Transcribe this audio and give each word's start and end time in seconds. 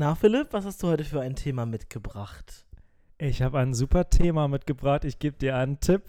Na, 0.00 0.14
Philipp, 0.14 0.54
was 0.54 0.64
hast 0.64 0.82
du 0.82 0.86
heute 0.86 1.04
für 1.04 1.20
ein 1.20 1.36
Thema 1.36 1.66
mitgebracht? 1.66 2.64
Ich 3.18 3.42
habe 3.42 3.58
ein 3.58 3.74
super 3.74 4.08
Thema 4.08 4.48
mitgebracht. 4.48 5.04
Ich 5.04 5.18
gebe 5.18 5.36
dir 5.36 5.56
einen 5.56 5.78
Tipp. 5.78 6.04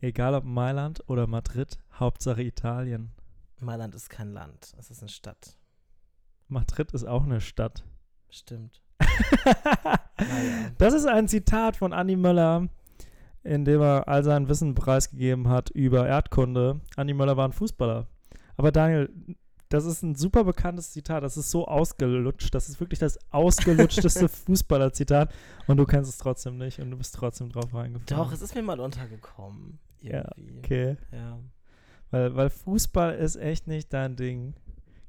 Egal 0.00 0.36
ob 0.36 0.44
Mailand 0.44 1.02
oder 1.08 1.26
Madrid, 1.26 1.80
Hauptsache 1.94 2.44
Italien. 2.44 3.10
Mailand 3.58 3.96
ist 3.96 4.08
kein 4.08 4.32
Land, 4.32 4.72
es 4.78 4.92
ist 4.92 5.02
eine 5.02 5.08
Stadt. 5.08 5.56
Madrid 6.46 6.92
ist 6.92 7.04
auch 7.04 7.24
eine 7.24 7.40
Stadt. 7.40 7.82
Stimmt. 8.30 8.80
Das 10.78 10.94
ist 10.94 11.06
ein 11.06 11.26
Zitat 11.26 11.74
von 11.74 11.90
Andy 11.90 12.14
Möller, 12.14 12.68
in 13.42 13.64
dem 13.64 13.80
er 13.80 14.06
all 14.06 14.22
sein 14.22 14.48
Wissen 14.48 14.76
preisgegeben 14.76 15.48
hat 15.48 15.70
über 15.70 16.06
Erdkunde. 16.06 16.80
Andy 16.96 17.14
Möller 17.14 17.36
war 17.36 17.48
ein 17.48 17.52
Fußballer. 17.52 18.06
Aber 18.56 18.70
Daniel, 18.70 19.12
das 19.72 19.86
ist 19.86 20.02
ein 20.02 20.14
super 20.14 20.44
bekanntes 20.44 20.90
Zitat. 20.92 21.22
Das 21.22 21.36
ist 21.36 21.50
so 21.50 21.66
ausgelutscht. 21.66 22.54
Das 22.54 22.68
ist 22.68 22.78
wirklich 22.78 22.98
das 22.98 23.18
ausgelutschteste 23.30 24.28
Fußballer-Zitat. 24.46 25.32
Und 25.66 25.78
du 25.78 25.86
kennst 25.86 26.10
es 26.10 26.18
trotzdem 26.18 26.58
nicht 26.58 26.80
und 26.80 26.90
du 26.90 26.98
bist 26.98 27.14
trotzdem 27.14 27.50
drauf 27.50 27.72
reingefallen. 27.72 28.06
Doch, 28.06 28.32
es 28.32 28.42
ist 28.42 28.54
mir 28.54 28.62
mal 28.62 28.80
untergekommen. 28.80 29.78
Irgendwie. 30.00 30.16
Ja, 30.16 30.58
okay. 30.58 30.96
Ja. 31.12 31.38
Weil, 32.10 32.36
weil 32.36 32.50
Fußball 32.50 33.14
ist 33.14 33.36
echt 33.36 33.66
nicht 33.66 33.92
dein 33.92 34.16
Ding. 34.16 34.54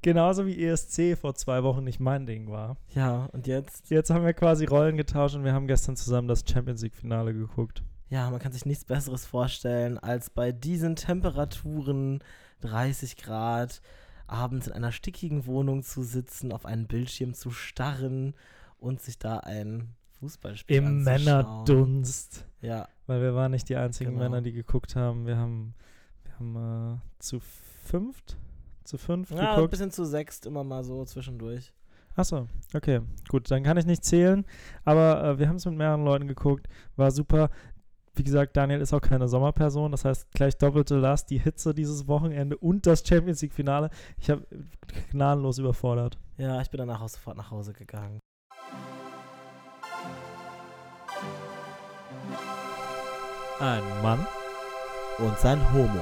Genauso 0.02 0.46
wie 0.46 0.64
ESC 0.64 1.18
vor 1.18 1.36
zwei 1.36 1.64
Wochen 1.64 1.84
nicht 1.84 2.00
mein 2.00 2.26
Ding 2.26 2.50
war. 2.50 2.78
Ja, 2.94 3.30
und 3.34 3.48
jetzt? 3.48 3.90
Jetzt 3.90 4.10
haben 4.10 4.26
wir 4.26 4.34
quasi 4.34 4.66
Rollen 4.66 4.98
getauscht 4.98 5.36
und 5.36 5.44
wir 5.44 5.54
haben 5.54 5.68
gestern 5.68 5.96
zusammen 5.96 6.28
das 6.28 6.44
Champions 6.50 6.82
League-Finale 6.82 7.34
geguckt. 7.34 7.84
Ja, 8.10 8.30
man 8.30 8.40
kann 8.40 8.52
sich 8.52 8.66
nichts 8.66 8.86
Besseres 8.86 9.26
vorstellen, 9.26 9.98
als 9.98 10.30
bei 10.30 10.52
diesen 10.52 10.96
Temperaturen, 10.96 12.24
30 12.62 13.18
Grad, 13.18 13.82
abends 14.28 14.68
in 14.68 14.74
einer 14.74 14.92
stickigen 14.92 15.46
Wohnung 15.46 15.84
zu 15.84 16.04
sitzen, 16.04 16.52
auf 16.52 16.66
einen 16.66 16.88
Bildschirm 16.88 17.34
zu 17.34 17.52
starren 17.52 18.36
und 18.78 19.02
sich 19.02 19.18
da 19.18 19.38
ein 19.40 19.96
Fußballspiel 20.20 20.78
Im 20.78 21.04
Männerdunst. 21.04 22.46
Ja. 22.62 22.88
Weil 23.08 23.22
wir 23.22 23.36
waren 23.36 23.52
nicht 23.52 23.70
die 23.70 23.76
einzigen 23.76 24.12
genau. 24.12 24.24
Männer, 24.24 24.42
die 24.42 24.54
geguckt 24.54 24.96
haben. 24.96 25.26
Wir 25.26 25.38
haben, 25.38 25.74
wir 26.24 26.34
haben 26.40 26.96
äh, 26.96 27.00
zu 27.20 27.40
fünft, 27.40 28.38
zu 28.84 28.98
fünf 28.98 29.32
ja, 29.32 29.56
geguckt. 29.56 29.58
ein 29.58 29.70
bisschen 29.70 29.92
zu 29.92 30.06
sechst 30.06 30.46
immer 30.46 30.64
mal 30.64 30.84
so 30.84 31.04
zwischendurch. 31.06 31.74
Achso, 32.16 32.48
okay, 32.76 33.02
gut, 33.28 33.50
dann 33.50 33.64
kann 33.64 33.78
ich 33.78 33.88
nicht 33.88 34.06
zählen, 34.06 34.46
aber 34.86 35.24
äh, 35.24 35.40
wir 35.40 35.50
haben 35.50 35.56
es 35.56 35.66
mit 35.66 35.76
mehreren 35.76 36.06
Leuten 36.06 36.28
geguckt, 36.28 36.68
war 36.96 37.10
super. 37.10 37.50
Wie 38.16 38.24
gesagt, 38.24 38.56
Daniel 38.56 38.80
ist 38.80 38.94
auch 38.94 39.02
keine 39.02 39.28
Sommerperson, 39.28 39.92
das 39.92 40.06
heißt 40.06 40.32
gleich 40.34 40.56
doppelte 40.56 40.98
Last, 40.98 41.32
die 41.32 41.40
Hitze 41.40 41.74
dieses 41.74 42.08
Wochenende 42.08 42.56
und 42.56 42.86
das 42.86 43.04
Champions 43.06 43.42
League 43.42 43.54
Finale. 43.54 43.90
Ich 44.20 44.30
habe 44.30 44.46
gnadenlos 45.12 45.58
überfordert. 45.58 46.20
Ja, 46.38 46.62
ich 46.62 46.70
bin 46.70 46.78
danach 46.78 47.02
auch 47.02 47.10
sofort 47.10 47.38
nach 47.38 47.50
Hause 47.50 47.74
gegangen. 47.74 48.20
Ein 53.60 53.84
Mann 54.04 54.28
und 55.18 55.40
sein 55.40 55.74
Homo. 55.74 56.02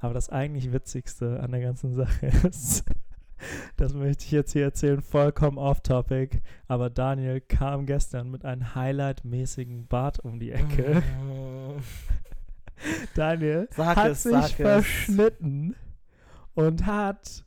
Aber 0.00 0.12
das 0.12 0.28
eigentlich 0.28 0.70
Witzigste 0.70 1.40
an 1.40 1.52
der 1.52 1.62
ganzen 1.62 1.94
Sache 1.94 2.26
ist, 2.46 2.84
das 3.76 3.94
möchte 3.94 4.24
ich 4.24 4.30
jetzt 4.30 4.52
hier 4.52 4.64
erzählen, 4.64 5.00
vollkommen 5.02 5.58
off-topic. 5.58 6.40
Aber 6.68 6.90
Daniel 6.90 7.40
kam 7.40 7.86
gestern 7.86 8.30
mit 8.30 8.44
einem 8.44 8.74
Highlight-mäßigen 8.74 9.86
Bart 9.86 10.20
um 10.20 10.38
die 10.38 10.52
Ecke. 10.52 11.02
Daniel 13.14 13.68
sag 13.70 13.96
hat 13.96 14.10
es, 14.10 14.22
sich 14.22 14.56
verschnitten 14.56 15.74
und 16.54 16.86
hat 16.86 17.44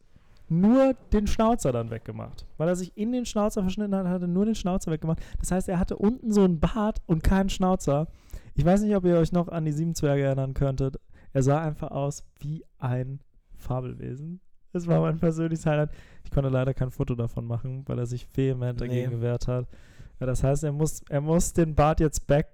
nur 0.50 0.96
den 1.12 1.28
Schnauzer 1.28 1.72
dann 1.72 1.90
weggemacht. 1.90 2.46
Weil 2.58 2.70
er 2.70 2.76
sich 2.76 2.96
in 2.98 3.12
den 3.12 3.26
Schnauzer 3.26 3.62
verschnitten 3.62 3.96
hat, 3.96 4.08
hat 4.08 4.22
er 4.22 4.28
nur 4.28 4.46
den 4.46 4.56
Schnauzer 4.56 4.92
weggemacht. 4.92 5.20
Das 5.40 5.52
heißt, 5.52 5.70
er 5.70 5.80
hatte 5.80 5.98
unten 5.98 6.32
so 6.32 6.44
einen 6.44 6.60
Bart 6.60 7.02
und 7.06 7.24
keinen 7.24 7.50
Schnauzer. 7.50 8.08
Ich 8.56 8.66
weiß 8.66 8.82
nicht, 8.82 8.96
ob 8.96 9.06
ihr 9.06 9.18
euch 9.18 9.32
noch 9.32 9.50
an 9.50 9.66
die 9.66 9.72
sieben 9.72 9.96
Zwerge 9.96 10.24
erinnern 10.24 10.54
könntet. 10.54 11.00
Er 11.34 11.44
sah 11.44 11.62
einfach 11.62 11.92
aus 11.92 12.24
wie 12.40 12.64
ein 12.80 13.20
Fabelwesen. 13.56 14.40
Das 14.78 14.88
war 14.88 15.02
mein 15.02 15.18
persönliches 15.18 15.66
Highlight. 15.66 15.90
Ich 16.24 16.32
konnte 16.32 16.50
leider 16.50 16.74
kein 16.74 16.92
Foto 16.92 17.16
davon 17.16 17.46
machen, 17.46 17.84
weil 17.88 17.98
er 17.98 18.06
sich 18.06 18.28
vehement 18.36 18.80
dagegen 18.80 19.10
nee. 19.10 19.16
gewehrt 19.16 19.48
hat. 19.48 19.68
Ja, 20.20 20.26
das 20.26 20.44
heißt, 20.44 20.64
er 20.64 20.72
muss, 20.72 21.02
er 21.10 21.22
muss 21.22 21.54
den 21.54 21.74
Bart 21.76 22.00
jetzt 22.00 22.28
back 22.28 22.48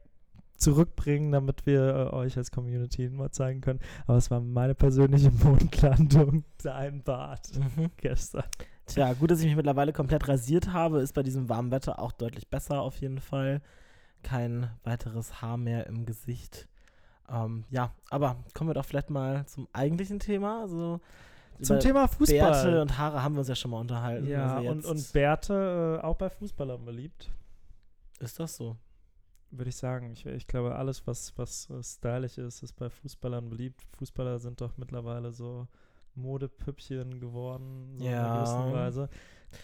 zurückbringen, 0.58 1.32
damit 1.32 1.66
wir 1.66 1.82
äh, 1.82 2.16
euch 2.16 2.38
als 2.38 2.52
Community 2.52 3.10
mal 3.10 3.32
zeigen 3.32 3.62
können. 3.62 3.80
Aber 4.08 4.18
es 4.18 4.32
war 4.32 4.40
meine 4.40 4.76
persönliche 4.76 5.32
Mondlandung, 5.44 6.46
dein 6.62 7.04
Bart 7.04 7.50
mhm. 7.58 7.92
gestern. 7.98 8.44
Tja, 8.86 9.14
gut, 9.14 9.32
dass 9.32 9.40
ich 9.40 9.46
mich 9.46 9.56
mittlerweile 9.56 9.94
komplett 9.94 10.28
rasiert 10.28 10.74
habe, 10.74 11.02
ist 11.02 11.14
bei 11.14 11.24
diesem 11.24 11.50
warmen 11.50 11.72
Wetter 11.72 12.00
auch 12.00 12.12
deutlich 12.12 12.50
besser 12.50 12.82
auf 12.82 12.98
jeden 12.98 13.20
Fall. 13.20 13.62
Kein 14.24 14.70
weiteres 14.84 15.42
Haar 15.42 15.58
mehr 15.58 15.88
im 15.88 16.06
Gesicht. 16.06 16.68
Ähm, 17.30 17.66
ja, 17.70 17.92
aber 18.10 18.38
kommen 18.54 18.70
wir 18.70 18.74
doch 18.74 18.86
vielleicht 18.86 19.10
mal 19.10 19.46
zum 19.48 19.68
eigentlichen 19.74 20.20
Thema. 20.20 20.62
Also 20.62 21.00
zum 21.62 21.80
Thema 21.80 22.08
Fußball. 22.08 22.38
Bärte 22.38 22.82
und 22.82 22.98
Haare 22.98 23.24
haben 23.24 23.36
wir 23.36 23.40
uns 23.40 23.48
ja 23.48 23.56
schon 23.56 23.72
mal 23.72 23.80
unterhalten. 23.80 24.28
Ja, 24.28 24.58
also 24.58 24.70
und, 24.70 24.86
und 24.86 25.14
Bärte 25.14 26.00
äh, 26.02 26.06
auch 26.06 26.16
bei 26.16 26.30
Fußballern 26.30 26.84
beliebt. 26.84 27.32
Ist 28.20 28.40
das 28.40 28.56
so? 28.56 28.78
Würde 29.52 29.70
ich 29.70 29.76
sagen. 29.76 30.12
Ich, 30.12 30.26
ich 30.26 30.48
glaube, 30.48 30.76
alles, 30.76 31.06
was, 31.06 31.38
was 31.38 31.70
uh, 31.70 31.82
stylisch 31.84 32.38
ist, 32.38 32.64
ist 32.64 32.74
bei 32.74 32.90
Fußballern 32.90 33.50
beliebt. 33.50 33.82
Fußballer 33.98 34.40
sind 34.40 34.62
doch 34.62 34.78
mittlerweile 34.78 35.32
so 35.32 35.68
Modepüppchen 36.16 37.20
geworden. 37.20 37.96
So 37.98 38.06
ja. 38.06 38.74
Weise. 38.74 39.10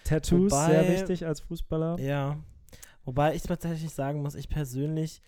Tattoos, 0.04 0.52
Wobei, 0.52 0.68
sehr 0.68 0.90
wichtig 0.90 1.26
als 1.26 1.40
Fußballer. 1.40 2.00
Ja. 2.00 2.38
Wobei 3.06 3.34
ich 3.34 3.42
tatsächlich 3.44 3.92
sagen 3.92 4.22
muss, 4.22 4.36
ich 4.36 4.50
persönlich 4.50 5.22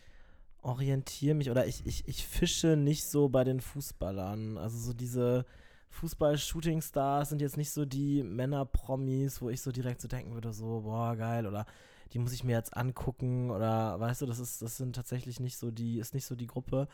orientiere 0.61 1.35
mich 1.35 1.49
oder 1.49 1.65
ich, 1.65 1.85
ich, 1.85 2.07
ich 2.07 2.25
fische 2.27 2.75
nicht 2.75 3.05
so 3.05 3.29
bei 3.29 3.43
den 3.43 3.61
Fußballern. 3.61 4.57
Also 4.57 4.77
so 4.77 4.93
diese 4.93 5.45
Fußball-Shooting-Stars 5.91 7.29
sind 7.29 7.41
jetzt 7.41 7.57
nicht 7.57 7.71
so 7.71 7.85
die 7.85 8.23
Männer-Promis, 8.23 9.41
wo 9.41 9.49
ich 9.49 9.61
so 9.61 9.71
direkt 9.71 10.01
so 10.01 10.07
denken 10.07 10.33
würde, 10.33 10.53
so, 10.53 10.81
boah, 10.81 11.15
geil, 11.15 11.45
oder 11.45 11.65
die 12.13 12.19
muss 12.19 12.33
ich 12.33 12.43
mir 12.43 12.53
jetzt 12.53 12.75
angucken, 12.75 13.51
oder 13.51 13.99
weißt 13.99 14.21
du, 14.21 14.25
das 14.25 14.39
ist, 14.39 14.61
das 14.61 14.77
sind 14.77 14.95
tatsächlich 14.95 15.39
nicht 15.39 15.57
so 15.57 15.71
die, 15.71 15.99
ist 15.99 16.13
nicht 16.13 16.25
so 16.25 16.35
die 16.35 16.47
Gruppe. 16.47 16.87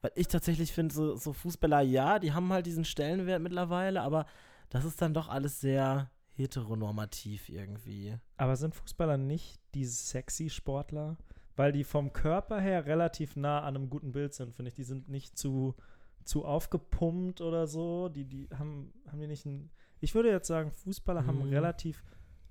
Weil 0.00 0.12
ich 0.14 0.28
tatsächlich 0.28 0.72
finde, 0.72 0.94
so, 0.94 1.16
so 1.16 1.32
Fußballer, 1.32 1.80
ja, 1.80 2.18
die 2.18 2.32
haben 2.32 2.52
halt 2.52 2.66
diesen 2.66 2.84
Stellenwert 2.84 3.40
mittlerweile, 3.42 4.02
aber 4.02 4.26
das 4.70 4.84
ist 4.84 5.00
dann 5.00 5.14
doch 5.14 5.28
alles 5.28 5.60
sehr 5.60 6.10
heteronormativ 6.36 7.48
irgendwie. 7.48 8.16
Aber 8.36 8.56
sind 8.56 8.74
Fußballer 8.74 9.16
nicht 9.16 9.60
die 9.74 9.84
sexy 9.84 10.50
Sportler? 10.50 11.16
Weil 11.56 11.70
die 11.70 11.84
vom 11.84 12.12
Körper 12.12 12.60
her 12.60 12.84
relativ 12.86 13.36
nah 13.36 13.60
an 13.60 13.76
einem 13.76 13.88
guten 13.88 14.12
Bild 14.12 14.34
sind, 14.34 14.52
finde 14.52 14.70
ich. 14.70 14.74
Die 14.74 14.82
sind 14.82 15.08
nicht 15.08 15.38
zu 15.38 15.76
zu 16.24 16.44
aufgepumpt 16.44 17.40
oder 17.40 17.66
so. 17.66 18.08
Die, 18.08 18.24
die 18.24 18.48
haben, 18.58 18.92
haben 19.06 19.20
die 19.20 19.26
nicht 19.26 19.46
ein. 19.46 19.70
Ich 20.00 20.14
würde 20.14 20.30
jetzt 20.30 20.48
sagen, 20.48 20.70
Fußballer 20.70 21.22
mhm. 21.22 21.26
haben 21.26 21.42
relativ 21.42 22.02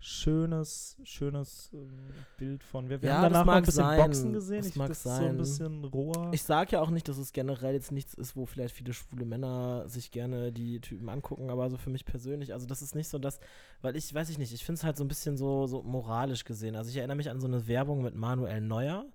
schönes, 0.03 0.97
schönes 1.03 1.71
ähm, 1.73 1.89
Bild 2.37 2.63
von. 2.63 2.89
Wir, 2.89 3.01
wir 3.01 3.09
ja, 3.09 3.15
haben 3.15 3.31
danach 3.31 3.45
noch 3.45 3.53
ein 3.53 3.63
bisschen 3.63 3.85
sein. 3.85 4.01
Boxen 4.01 4.33
gesehen. 4.33 4.57
Das 4.57 4.67
ich, 4.67 4.75
mag 4.75 4.87
das 4.89 5.03
sein. 5.03 5.21
so 5.21 5.25
ein 5.27 5.37
bisschen 5.37 5.85
roher. 5.85 6.29
Ich 6.33 6.43
sage 6.43 6.73
ja 6.73 6.81
auch 6.81 6.89
nicht, 6.89 7.07
dass 7.07 7.17
es 7.17 7.31
generell 7.31 7.73
jetzt 7.73 7.91
nichts 7.91 8.13
ist, 8.13 8.35
wo 8.35 8.45
vielleicht 8.45 8.75
viele 8.75 8.91
schwule 8.91 9.23
Männer 9.23 9.87
sich 9.87 10.11
gerne 10.11 10.51
die 10.51 10.81
Typen 10.81 11.07
angucken, 11.07 11.49
aber 11.49 11.69
so 11.69 11.77
für 11.77 11.89
mich 11.89 12.05
persönlich, 12.05 12.53
also 12.53 12.65
das 12.65 12.81
ist 12.81 12.95
nicht 12.95 13.07
so 13.07 13.17
das, 13.17 13.39
weil 13.81 13.95
ich, 13.95 14.13
weiß 14.13 14.29
ich 14.29 14.37
nicht, 14.37 14.53
ich 14.53 14.65
finde 14.65 14.79
es 14.79 14.83
halt 14.83 14.97
so 14.97 15.05
ein 15.05 15.07
bisschen 15.07 15.37
so, 15.37 15.67
so 15.67 15.83
moralisch 15.83 16.43
gesehen. 16.43 16.75
Also 16.75 16.89
ich 16.89 16.97
erinnere 16.97 17.17
mich 17.17 17.29
an 17.29 17.39
so 17.39 17.47
eine 17.47 17.67
Werbung 17.67 18.03
mit 18.03 18.13
Manuel 18.13 18.59
Neuer 18.59 19.05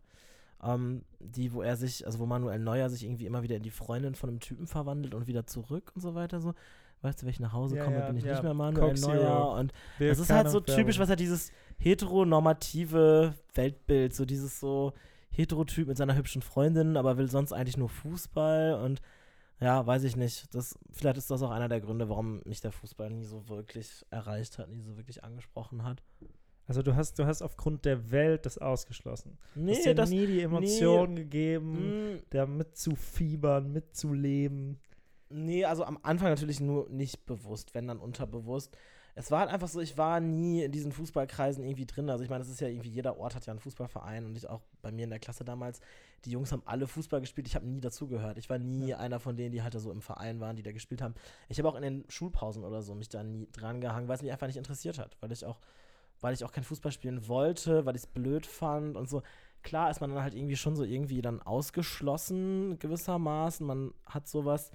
ähm, 0.62 1.02
die, 1.20 1.52
wo 1.52 1.62
er 1.62 1.76
sich, 1.76 2.06
also 2.06 2.18
wo 2.18 2.26
Manuel 2.26 2.58
Neuer 2.58 2.90
sich 2.90 3.04
irgendwie 3.04 3.26
immer 3.26 3.42
wieder 3.42 3.56
in 3.56 3.62
die 3.62 3.70
Freundin 3.70 4.14
von 4.14 4.30
einem 4.30 4.40
Typen 4.40 4.66
verwandelt 4.66 5.14
und 5.14 5.26
wieder 5.26 5.46
zurück 5.46 5.92
und 5.94 6.00
so 6.00 6.14
weiter 6.14 6.40
so. 6.40 6.54
Weißt 7.00 7.22
du, 7.22 7.26
wenn 7.26 7.30
ich 7.30 7.38
nach 7.38 7.52
Hause 7.52 7.76
komme, 7.76 7.96
ja, 7.96 8.06
bin 8.08 8.16
ich 8.16 8.24
ja. 8.24 8.32
nicht 8.32 8.42
mehr 8.42 8.54
Manuel 8.54 8.88
Coke 8.88 9.00
Neuer. 9.00 9.20
Zero. 9.20 9.58
Und 9.58 9.72
Wir 9.98 10.08
das 10.08 10.18
ist 10.18 10.30
halt 10.30 10.50
so 10.50 10.58
typisch, 10.58 10.98
was 10.98 11.08
er 11.08 11.14
dieses 11.14 11.52
heteronormative 11.78 13.34
Weltbild, 13.54 14.14
so 14.14 14.24
dieses 14.24 14.58
so 14.58 14.92
Heterotyp 15.30 15.86
mit 15.86 15.96
seiner 15.96 16.16
hübschen 16.16 16.42
Freundin, 16.42 16.96
aber 16.96 17.16
will 17.16 17.30
sonst 17.30 17.52
eigentlich 17.52 17.76
nur 17.76 17.88
Fußball 17.88 18.80
und 18.82 19.00
ja, 19.60 19.86
weiß 19.86 20.04
ich 20.04 20.16
nicht. 20.16 20.52
Das, 20.54 20.78
vielleicht 20.92 21.18
ist 21.18 21.30
das 21.30 21.42
auch 21.42 21.50
einer 21.50 21.68
der 21.68 21.80
Gründe, 21.80 22.08
warum 22.08 22.40
mich 22.44 22.60
der 22.60 22.72
Fußball 22.72 23.10
nie 23.10 23.24
so 23.24 23.48
wirklich 23.48 24.04
erreicht 24.10 24.58
hat, 24.58 24.68
nie 24.68 24.80
so 24.80 24.96
wirklich 24.96 25.24
angesprochen 25.24 25.84
hat. 25.84 26.02
Also 26.68 26.82
du 26.82 26.94
hast, 26.94 27.18
du 27.18 27.24
hast 27.24 27.40
aufgrund 27.40 27.86
der 27.86 28.10
Welt 28.10 28.44
das 28.44 28.58
ausgeschlossen. 28.58 29.38
Nee, 29.54 29.72
du 29.72 29.76
hast 29.78 29.86
dir 29.86 29.94
das, 29.94 30.10
nie 30.10 30.26
die 30.26 30.42
Emotionen 30.42 31.14
nee, 31.14 31.20
gegeben, 31.22 32.14
mm, 32.14 32.22
da 32.28 32.44
mitzufiebern, 32.44 33.72
mitzuleben. 33.72 34.78
Nee, 35.30 35.64
also 35.64 35.84
am 35.84 35.98
Anfang 36.02 36.28
natürlich 36.28 36.60
nur 36.60 36.88
nicht 36.90 37.24
bewusst, 37.24 37.74
wenn 37.74 37.88
dann 37.88 37.98
unterbewusst. 37.98 38.76
es 39.14 39.30
war 39.30 39.40
halt 39.40 39.50
einfach 39.50 39.68
so, 39.68 39.80
ich 39.80 39.96
war 39.96 40.20
nie 40.20 40.62
in 40.62 40.70
diesen 40.70 40.92
Fußballkreisen 40.92 41.64
irgendwie 41.64 41.86
drin. 41.86 42.10
Also 42.10 42.22
ich 42.22 42.30
meine, 42.30 42.40
das 42.44 42.50
ist 42.50 42.60
ja 42.60 42.68
irgendwie, 42.68 42.90
jeder 42.90 43.18
Ort 43.18 43.34
hat 43.34 43.46
ja 43.46 43.50
einen 43.50 43.60
Fußballverein 43.60 44.26
und 44.26 44.36
ich 44.36 44.46
auch 44.46 44.60
bei 44.82 44.92
mir 44.92 45.04
in 45.04 45.10
der 45.10 45.18
Klasse 45.18 45.44
damals, 45.44 45.80
die 46.26 46.30
Jungs 46.30 46.52
haben 46.52 46.62
alle 46.66 46.86
Fußball 46.86 47.20
gespielt, 47.20 47.46
ich 47.48 47.54
habe 47.54 47.66
nie 47.66 47.80
dazugehört. 47.80 48.36
Ich 48.36 48.50
war 48.50 48.58
nie 48.58 48.88
ja. 48.88 48.98
einer 48.98 49.20
von 49.20 49.36
denen, 49.36 49.52
die 49.52 49.62
halt 49.62 49.72
so 49.72 49.90
im 49.90 50.02
Verein 50.02 50.40
waren, 50.40 50.56
die 50.56 50.62
da 50.62 50.72
gespielt 50.72 51.00
haben. 51.00 51.14
Ich 51.48 51.58
habe 51.58 51.68
auch 51.68 51.76
in 51.76 51.82
den 51.82 52.04
Schulpausen 52.08 52.62
oder 52.62 52.82
so 52.82 52.94
mich 52.94 53.08
da 53.08 53.22
nie 53.22 53.48
dran 53.52 53.80
gehangen, 53.80 54.08
weil 54.08 54.16
es 54.16 54.22
mich 54.22 54.32
einfach 54.32 54.46
nicht 54.46 54.56
interessiert 54.56 54.98
hat, 54.98 55.16
weil 55.20 55.32
ich 55.32 55.46
auch, 55.46 55.60
weil 56.20 56.34
ich 56.34 56.44
auch 56.44 56.52
kein 56.52 56.64
Fußball 56.64 56.92
spielen 56.92 57.28
wollte, 57.28 57.86
weil 57.86 57.96
ich 57.96 58.02
es 58.02 58.06
blöd 58.06 58.46
fand 58.46 58.96
und 58.96 59.08
so. 59.08 59.22
Klar 59.62 59.90
ist 59.90 60.00
man 60.00 60.10
dann 60.10 60.22
halt 60.22 60.34
irgendwie 60.34 60.56
schon 60.56 60.76
so 60.76 60.84
irgendwie 60.84 61.20
dann 61.20 61.42
ausgeschlossen 61.42 62.78
gewissermaßen. 62.78 63.66
Man 63.66 63.92
hat 64.06 64.28
sowas 64.28 64.70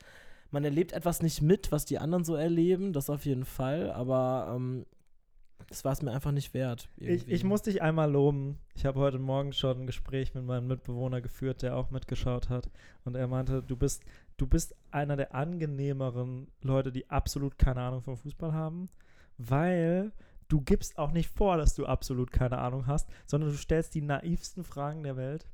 man 0.54 0.63
erlebt 0.63 0.94
etwas 0.94 1.24
nicht 1.24 1.42
mit, 1.42 1.72
was 1.72 1.84
die 1.84 1.98
anderen 1.98 2.24
so 2.24 2.36
erleben, 2.36 2.94
das 2.94 3.10
auf 3.10 3.25
jeden 3.25 3.44
Fall, 3.44 3.92
aber 3.92 4.54
ähm, 4.56 4.86
das 5.68 5.84
war 5.84 5.94
es 5.94 6.04
mir 6.04 6.12
einfach 6.12 6.31
nicht 6.31 6.54
wert. 6.54 6.90
Ich, 6.98 7.28
ich, 7.28 7.44
muss 7.44 7.63
dich 7.63 7.81
einmal 7.81 8.12
loben. 8.12 8.60
Ich 8.75 8.86
habe 8.86 9.00
heute 9.00 9.18
Morgen 9.18 9.54
schon 9.54 9.81
ein 9.81 9.88
Gespräch 9.88 10.36
mit 10.36 10.46
meinem 10.46 10.68
Mitbewohner 10.68 11.22
geführt, 11.22 11.63
der 11.63 11.75
auch 11.75 11.89
mitgeschaut 11.89 12.50
hat. 12.50 12.69
Und 13.04 13.16
er 13.16 13.28
meinte, 13.28 13.63
du 13.63 13.75
bist, 13.75 14.04
du 14.38 14.46
bist 14.46 14.75
einer 14.92 15.16
der 15.16 15.34
angenehmeren 15.34 16.48
Leute, 16.62 16.92
die 16.92 17.10
absolut 17.10 17.57
keine 17.57 17.81
Ahnung 17.81 18.04
vom 18.04 18.18
Fußball 18.18 18.54
haben, 18.54 18.89
weil 19.39 20.12
du 20.54 20.62
gibst 20.62 21.00
auch 21.00 21.12
nicht 21.12 21.30
vor, 21.30 21.58
dass 21.58 21.74
du 21.74 21.88
absolut 21.88 22.32
keine 22.32 22.60
Ahnung 22.60 22.86
hast, 22.86 23.10
sondern 23.26 23.50
du 23.50 23.58
stellst 23.58 23.96
die 23.96 24.04
naivsten 24.04 24.64
Fragen 24.64 25.02
der 25.02 25.18
Welt 25.18 25.48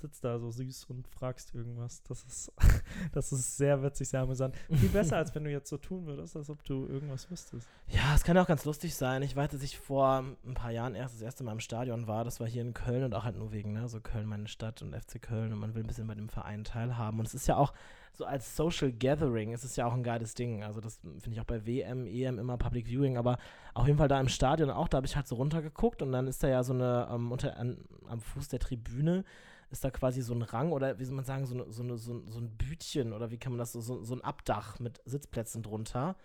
sitzt 0.00 0.24
da 0.24 0.38
so 0.38 0.50
süß 0.50 0.86
und 0.86 1.06
fragst 1.08 1.54
irgendwas. 1.54 2.02
Das 2.04 2.24
ist, 2.24 2.52
das 3.12 3.32
ist 3.32 3.56
sehr 3.56 3.82
witzig, 3.82 4.08
sehr 4.08 4.20
amüsant. 4.20 4.56
Viel 4.68 4.88
besser, 4.88 5.16
als 5.16 5.34
wenn 5.34 5.44
du 5.44 5.50
jetzt 5.50 5.68
so 5.68 5.76
tun 5.76 6.06
würdest, 6.06 6.36
als 6.36 6.50
ob 6.50 6.64
du 6.64 6.86
irgendwas 6.86 7.30
wüsstest. 7.30 7.68
Ja, 7.88 8.14
es 8.14 8.24
kann 8.24 8.36
auch 8.38 8.46
ganz 8.46 8.64
lustig 8.64 8.94
sein. 8.94 9.22
Ich 9.22 9.36
weiß, 9.36 9.50
dass 9.50 9.62
ich 9.62 9.78
vor 9.78 10.24
ein 10.44 10.54
paar 10.54 10.70
Jahren 10.70 10.94
erst 10.94 11.14
das 11.14 11.22
erste 11.22 11.44
Mal 11.44 11.52
im 11.52 11.60
Stadion 11.60 12.06
war. 12.06 12.24
Das 12.24 12.40
war 12.40 12.46
hier 12.46 12.62
in 12.62 12.74
Köln 12.74 13.04
und 13.04 13.14
auch 13.14 13.24
halt 13.24 13.36
nur 13.36 13.52
wegen, 13.52 13.72
ne, 13.72 13.88
so 13.88 14.00
Köln, 14.00 14.26
meine 14.26 14.48
Stadt 14.48 14.82
und 14.82 14.94
FC 14.94 15.20
Köln 15.20 15.52
und 15.52 15.58
man 15.58 15.74
will 15.74 15.84
ein 15.84 15.86
bisschen 15.86 16.06
bei 16.06 16.14
dem 16.14 16.28
Verein 16.28 16.64
teilhaben. 16.64 17.18
Und 17.18 17.26
es 17.26 17.34
ist 17.34 17.46
ja 17.46 17.56
auch 17.56 17.72
so 18.12 18.24
als 18.24 18.56
Social 18.56 18.92
Gathering 18.92 19.52
ist 19.52 19.64
es 19.64 19.76
ja 19.76 19.86
auch 19.86 19.94
ein 19.94 20.02
geiles 20.02 20.34
Ding. 20.34 20.62
Also 20.62 20.80
das 20.80 20.98
finde 20.98 21.30
ich 21.30 21.40
auch 21.40 21.46
bei 21.46 21.66
WM, 21.66 22.06
EM 22.06 22.38
immer 22.38 22.56
Public 22.56 22.86
Viewing, 22.86 23.16
aber 23.16 23.38
auf 23.74 23.86
jeden 23.86 23.98
Fall 23.98 24.08
da 24.08 24.20
im 24.20 24.28
Stadion 24.28 24.70
auch, 24.70 24.88
da 24.88 24.96
habe 24.96 25.06
ich 25.06 25.16
halt 25.16 25.26
so 25.26 25.36
runtergeguckt 25.36 26.02
und 26.02 26.12
dann 26.12 26.26
ist 26.26 26.42
da 26.42 26.48
ja 26.48 26.62
so 26.62 26.72
eine 26.72 27.08
ähm, 27.10 27.30
unter, 27.32 27.56
an, 27.56 27.78
am 28.08 28.20
Fuß 28.20 28.48
der 28.48 28.58
Tribüne 28.58 29.24
ist 29.70 29.84
da 29.84 29.90
quasi 29.90 30.22
so 30.22 30.34
ein 30.34 30.42
Rang 30.42 30.72
oder 30.72 30.98
wie 30.98 31.04
soll 31.04 31.14
man 31.14 31.24
sagen, 31.24 31.46
so, 31.46 31.54
eine, 31.54 31.72
so, 31.72 31.82
eine, 31.82 31.96
so, 31.96 32.22
so 32.26 32.40
ein 32.40 32.50
Bütchen 32.56 33.12
oder 33.12 33.30
wie 33.30 33.38
kann 33.38 33.52
man 33.52 33.58
das 33.58 33.72
so, 33.72 33.80
so, 33.80 34.02
so 34.02 34.14
ein 34.14 34.20
Abdach 34.22 34.78
mit 34.80 35.00
Sitzplätzen 35.04 35.62
drunter. 35.62 36.16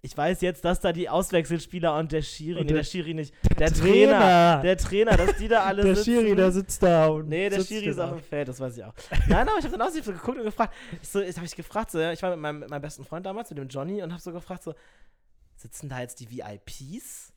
Ich 0.00 0.16
weiß 0.16 0.42
jetzt, 0.42 0.64
dass 0.64 0.78
da 0.78 0.92
die 0.92 1.08
Auswechselspieler 1.08 1.96
und 1.96 2.12
der 2.12 2.22
Schiri, 2.22 2.60
und 2.60 2.66
nee, 2.66 2.72
der, 2.72 2.84
Schiri 2.84 3.14
nicht, 3.14 3.34
der, 3.50 3.56
der 3.56 3.72
Trainer, 3.72 4.18
Trainer, 4.18 4.62
der 4.62 4.76
Trainer, 4.76 5.16
dass 5.16 5.36
die 5.38 5.48
da 5.48 5.64
alle 5.64 5.82
der 5.82 5.96
sitzen. 5.96 6.12
Der 6.12 6.20
Schiri, 6.20 6.36
der 6.36 6.52
sitzt 6.52 6.82
da 6.84 7.06
und 7.08 7.28
Nee, 7.28 7.48
der 7.48 7.64
Schiri 7.64 7.86
ist 7.86 7.98
auf 7.98 8.10
dem 8.10 8.22
Feld, 8.22 8.46
das 8.46 8.60
weiß 8.60 8.76
ich 8.76 8.84
auch. 8.84 8.94
Nein, 9.26 9.48
aber 9.48 9.58
ich 9.58 9.64
habe 9.64 9.76
dann 9.76 9.88
auch 9.88 9.90
so 9.90 10.12
geguckt 10.12 10.38
und 10.38 10.44
gefragt, 10.44 10.72
ich, 11.02 11.08
so, 11.08 11.20
habe 11.20 11.44
ich 11.44 11.56
gefragt, 11.56 11.90
so, 11.90 11.98
ja, 11.98 12.12
ich 12.12 12.22
war 12.22 12.30
mit 12.30 12.38
meinem, 12.38 12.60
mit 12.60 12.70
meinem 12.70 12.82
besten 12.82 13.04
Freund 13.04 13.26
damals, 13.26 13.50
mit 13.50 13.58
dem 13.58 13.68
Johnny 13.68 14.00
und 14.00 14.12
habe 14.12 14.22
so 14.22 14.30
gefragt, 14.30 14.62
so, 14.62 14.72
sitzen 15.56 15.88
da 15.88 16.00
jetzt 16.00 16.20
die 16.20 16.30
VIPs? 16.30 17.32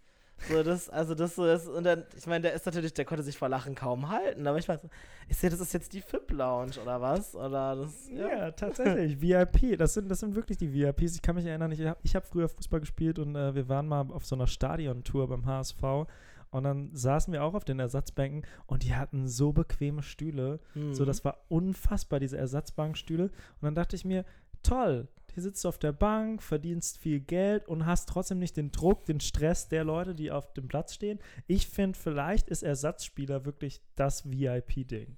So, 0.49 0.63
das, 0.63 0.89
also 0.89 1.15
das 1.15 1.35
so 1.35 1.45
ist, 1.45 1.67
und 1.67 1.83
dann, 1.83 2.03
ich 2.17 2.25
meine, 2.25 2.41
der 2.41 2.53
ist 2.53 2.65
natürlich, 2.65 2.93
der 2.93 3.05
konnte 3.05 3.23
sich 3.23 3.37
vor 3.37 3.49
Lachen 3.49 3.75
kaum 3.75 4.09
halten, 4.09 4.45
aber 4.47 4.57
ich 4.57 4.67
weiß, 4.67 4.79
ich 5.27 5.37
sehe, 5.37 5.49
das 5.49 5.59
ist 5.59 5.73
jetzt 5.73 5.93
die 5.93 6.01
FIP-Lounge 6.01 6.81
oder 6.81 7.01
was? 7.01 7.35
Oder 7.35 7.75
das, 7.75 8.09
ja. 8.09 8.27
ja 8.27 8.51
tatsächlich, 8.51 9.21
VIP, 9.21 9.77
das 9.77 9.93
sind, 9.93 10.09
das 10.09 10.19
sind 10.19 10.35
wirklich 10.35 10.57
die 10.57 10.73
VIPs. 10.73 11.15
Ich 11.15 11.21
kann 11.21 11.35
mich 11.35 11.45
erinnern, 11.45 11.71
ich 11.71 11.81
habe 11.85 11.99
ich 12.03 12.15
hab 12.15 12.25
früher 12.25 12.49
Fußball 12.49 12.79
gespielt 12.79 13.19
und 13.19 13.35
äh, 13.35 13.55
wir 13.55 13.69
waren 13.69 13.87
mal 13.87 14.07
auf 14.11 14.25
so 14.25 14.35
einer 14.35 14.47
Stadiontour 14.47 15.27
beim 15.29 15.45
HSV 15.45 16.07
und 16.51 16.63
dann 16.63 16.89
saßen 16.93 17.31
wir 17.31 17.43
auch 17.43 17.53
auf 17.53 17.63
den 17.63 17.79
Ersatzbänken 17.79 18.45
und 18.67 18.83
die 18.83 18.93
hatten 18.93 19.27
so 19.27 19.53
bequeme 19.53 20.03
Stühle. 20.03 20.59
Mhm. 20.75 20.93
So, 20.93 21.05
das 21.05 21.23
war 21.23 21.45
unfassbar, 21.47 22.19
diese 22.19 22.37
Ersatzbankstühle. 22.37 23.23
Und 23.23 23.31
dann 23.61 23.75
dachte 23.75 23.95
ich 23.95 24.03
mir, 24.03 24.25
toll, 24.61 25.07
hier 25.33 25.43
sitzt 25.43 25.63
du 25.63 25.69
auf 25.69 25.77
der 25.77 25.91
Bank, 25.91 26.41
verdienst 26.41 26.97
viel 26.97 27.19
Geld 27.19 27.67
und 27.67 27.85
hast 27.85 28.09
trotzdem 28.09 28.39
nicht 28.39 28.57
den 28.57 28.71
Druck, 28.71 29.05
den 29.05 29.19
Stress 29.19 29.69
der 29.69 29.83
Leute, 29.83 30.13
die 30.13 30.31
auf 30.31 30.53
dem 30.53 30.67
Platz 30.67 30.93
stehen. 30.93 31.19
Ich 31.47 31.67
finde, 31.67 31.97
vielleicht 31.97 32.49
ist 32.49 32.63
Ersatzspieler 32.63 33.45
wirklich 33.45 33.81
das 33.95 34.29
VIP-Ding. 34.29 35.17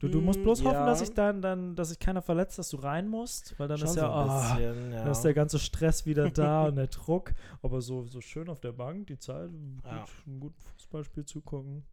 Du, 0.00 0.08
du 0.08 0.22
musst 0.22 0.42
bloß 0.42 0.62
ja. 0.62 0.70
hoffen, 0.70 0.86
dass 0.86 1.02
ich 1.02 1.12
dann, 1.12 1.42
dann, 1.42 1.76
dass 1.76 1.90
sich 1.90 1.98
keiner 1.98 2.22
verletzt, 2.22 2.58
dass 2.58 2.70
du 2.70 2.78
rein 2.78 3.06
musst, 3.06 3.58
weil 3.58 3.68
dann 3.68 3.76
Schon 3.76 3.88
ist 3.88 3.96
ja, 3.96 4.06
so 4.06 4.32
oh, 4.32 4.54
bisschen, 4.54 4.92
ja. 4.92 5.02
dann 5.02 5.12
ist 5.12 5.20
der 5.20 5.34
ganze 5.34 5.58
Stress 5.58 6.06
wieder 6.06 6.30
da 6.30 6.64
und 6.68 6.76
der 6.76 6.86
Druck. 6.86 7.34
Aber 7.60 7.82
so, 7.82 8.04
so 8.04 8.22
schön 8.22 8.48
auf 8.48 8.60
der 8.60 8.72
Bank, 8.72 9.08
die 9.08 9.18
Zeit, 9.18 9.50
ja. 9.84 9.98
gut, 9.98 10.10
ein 10.26 10.40
gutes 10.40 10.64
Fußballspiel 10.64 11.26
zugucken. 11.26 11.84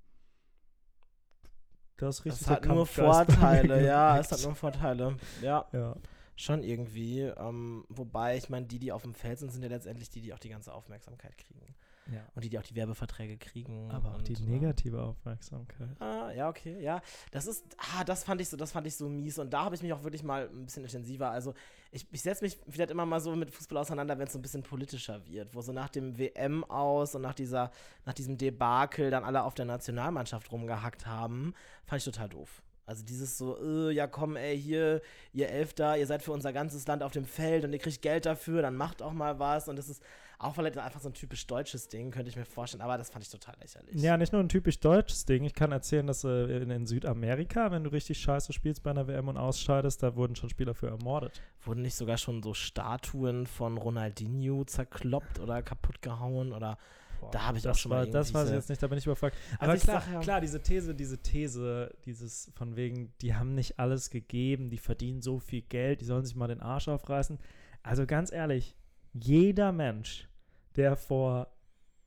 Das. 1.97 2.25
Es 2.25 2.47
hat 2.47 2.65
nur 2.65 2.85
Vorteile, 2.85 3.85
ja, 3.85 4.17
es 4.19 4.31
hat 4.31 4.41
nur 4.43 4.55
Vorteile. 4.55 5.17
Ja. 5.41 5.65
ja. 5.73 5.95
Schon 6.39 6.61
irgendwie. 6.61 7.21
Ähm, 7.21 7.83
wobei, 7.89 8.37
ich 8.37 8.47
meine, 8.49 8.67
die, 8.67 8.77
die 8.77 8.91
auf 8.91 9.01
dem 9.01 9.15
Feld 9.15 9.39
sind, 9.39 9.51
sind 9.51 9.63
ja 9.63 9.69
letztendlich 9.69 10.09
die, 10.11 10.21
die 10.21 10.33
auch 10.33 10.39
die 10.39 10.49
ganze 10.49 10.71
Aufmerksamkeit 10.71 11.35
kriegen. 11.35 11.75
Ja. 12.13 12.21
Und 12.35 12.43
die, 12.43 12.49
die 12.49 12.59
auch 12.59 12.63
die 12.63 12.75
Werbeverträge 12.75 13.37
kriegen. 13.37 13.89
Aber 13.91 14.15
auch 14.15 14.21
die 14.21 14.33
negative 14.43 15.01
Aufmerksamkeit. 15.01 15.99
Ah, 15.99 16.31
ja, 16.31 16.47
okay, 16.47 16.79
ja. 16.81 17.01
Das 17.31 17.47
ist, 17.47 17.65
ah, 17.77 18.03
das 18.03 18.23
fand 18.23 18.39
ich 18.39 18.49
so, 18.49 18.55
das 18.55 18.71
fand 18.71 18.87
ich 18.87 18.95
so 18.95 19.09
mies. 19.09 19.39
Und 19.39 19.51
da 19.51 19.65
habe 19.65 19.75
ich 19.75 19.81
mich 19.81 19.91
auch 19.91 20.03
wirklich 20.03 20.23
mal 20.23 20.47
ein 20.47 20.65
bisschen 20.65 20.83
intensiver. 20.83 21.31
Also 21.31 21.53
ich, 21.91 22.05
ich 22.11 22.21
setze 22.21 22.43
mich 22.43 22.57
vielleicht 22.69 22.91
immer 22.91 23.05
mal 23.05 23.19
so 23.19 23.35
mit 23.35 23.51
Fußball 23.51 23.79
auseinander, 23.79 24.17
wenn 24.17 24.27
es 24.27 24.33
so 24.33 24.39
ein 24.39 24.43
bisschen 24.43 24.63
politischer 24.63 25.25
wird, 25.25 25.53
wo 25.53 25.61
so 25.61 25.73
nach 25.73 25.89
dem 25.89 26.17
WM 26.17 26.63
aus 26.65 27.15
und 27.15 27.23
nach 27.23 27.33
dieser, 27.33 27.71
nach 28.05 28.13
diesem 28.13 28.37
Debakel 28.37 29.09
dann 29.09 29.23
alle 29.23 29.43
auf 29.43 29.55
der 29.55 29.65
Nationalmannschaft 29.65 30.51
rumgehackt 30.51 31.07
haben, 31.07 31.53
fand 31.85 31.99
ich 31.99 32.05
total 32.05 32.29
doof. 32.29 32.61
Also 32.87 33.03
dieses 33.03 33.37
so, 33.37 33.57
äh, 33.61 33.91
ja 33.91 34.07
komm, 34.07 34.37
ey, 34.37 34.57
hier, 34.59 35.01
ihr 35.33 35.49
Elfter, 35.49 35.97
ihr 35.97 36.07
seid 36.07 36.23
für 36.23 36.31
unser 36.31 36.53
ganzes 36.53 36.87
Land 36.87 37.03
auf 37.03 37.11
dem 37.11 37.25
Feld 37.25 37.65
und 37.65 37.73
ihr 37.73 37.79
kriegt 37.79 38.01
Geld 38.01 38.25
dafür, 38.25 38.61
dann 38.61 38.77
macht 38.77 39.01
auch 39.01 39.11
mal 39.11 39.39
was. 39.39 39.67
Und 39.67 39.75
das 39.75 39.89
ist 39.89 40.01
auch 40.39 40.55
vielleicht 40.55 40.77
einfach 40.77 41.01
so 41.01 41.09
ein 41.09 41.13
typisch 41.13 41.45
deutsches 41.47 41.89
Ding, 41.89 42.11
könnte 42.11 42.29
ich 42.29 42.37
mir 42.37 42.45
vorstellen. 42.45 42.81
Aber 42.81 42.97
das 42.97 43.09
fand 43.09 43.25
ich 43.25 43.29
total 43.29 43.55
lächerlich. 43.59 44.01
Ja, 44.01 44.15
nicht 44.15 44.31
nur 44.31 44.41
ein 44.41 44.47
typisch 44.47 44.79
deutsches 44.79 45.25
Ding. 45.25 45.43
Ich 45.43 45.53
kann 45.53 45.73
erzählen, 45.73 46.07
dass 46.07 46.23
äh, 46.23 46.61
in, 46.61 46.69
in, 46.69 46.85
Südamerika, 46.85 47.71
wenn 47.71 47.83
du 47.83 47.91
richtig 47.91 48.19
scheiße 48.19 48.53
spielst 48.53 48.83
bei 48.83 48.91
einer 48.91 49.05
WM 49.09 49.27
und 49.27 49.35
ausscheidest, 49.35 50.01
da 50.01 50.15
wurden 50.15 50.37
schon 50.37 50.49
Spieler 50.49 50.73
für 50.73 50.87
ermordet. 50.87 51.41
Wurden 51.65 51.81
nicht 51.81 51.95
sogar 51.95 52.17
schon 52.17 52.41
so 52.41 52.53
Statuen 52.53 53.47
von 53.47 53.77
Ronaldinho 53.77 54.63
zerkloppt 54.63 55.41
oder 55.41 55.61
kaputt 55.61 56.01
gehauen 56.01 56.53
oder 56.53 56.77
Boah, 57.19 57.31
da 57.31 57.43
habe 57.43 57.57
ich 57.57 57.67
auch 57.67 57.75
schon 57.75 57.91
war, 57.91 58.05
mal 58.05 58.11
Das 58.11 58.33
weiß 58.33 58.49
ich 58.49 58.55
jetzt 58.55 58.69
nicht, 58.69 58.81
da 58.81 58.87
bin 58.87 58.97
ich 58.97 59.05
überfragt. 59.05 59.35
Also 59.59 59.71
Aber 59.71 59.79
klar, 59.79 60.01
sag, 60.01 60.13
ja. 60.13 60.19
klar, 60.19 60.41
diese 60.41 60.61
These, 60.61 60.95
diese 60.95 61.21
These, 61.21 61.93
dieses 62.05 62.51
von 62.55 62.75
wegen, 62.75 63.13
die 63.21 63.35
haben 63.35 63.55
nicht 63.55 63.79
alles 63.79 64.09
gegeben, 64.09 64.69
die 64.69 64.77
verdienen 64.77 65.21
so 65.21 65.39
viel 65.39 65.61
Geld, 65.61 66.01
die 66.01 66.05
sollen 66.05 66.25
sich 66.25 66.35
mal 66.35 66.47
den 66.47 66.61
Arsch 66.61 66.87
aufreißen. 66.87 67.39
Also 67.83 68.05
ganz 68.05 68.31
ehrlich, 68.31 68.75
jeder 69.13 69.71
Mensch, 69.71 70.29
der 70.75 70.95
vor 70.95 71.47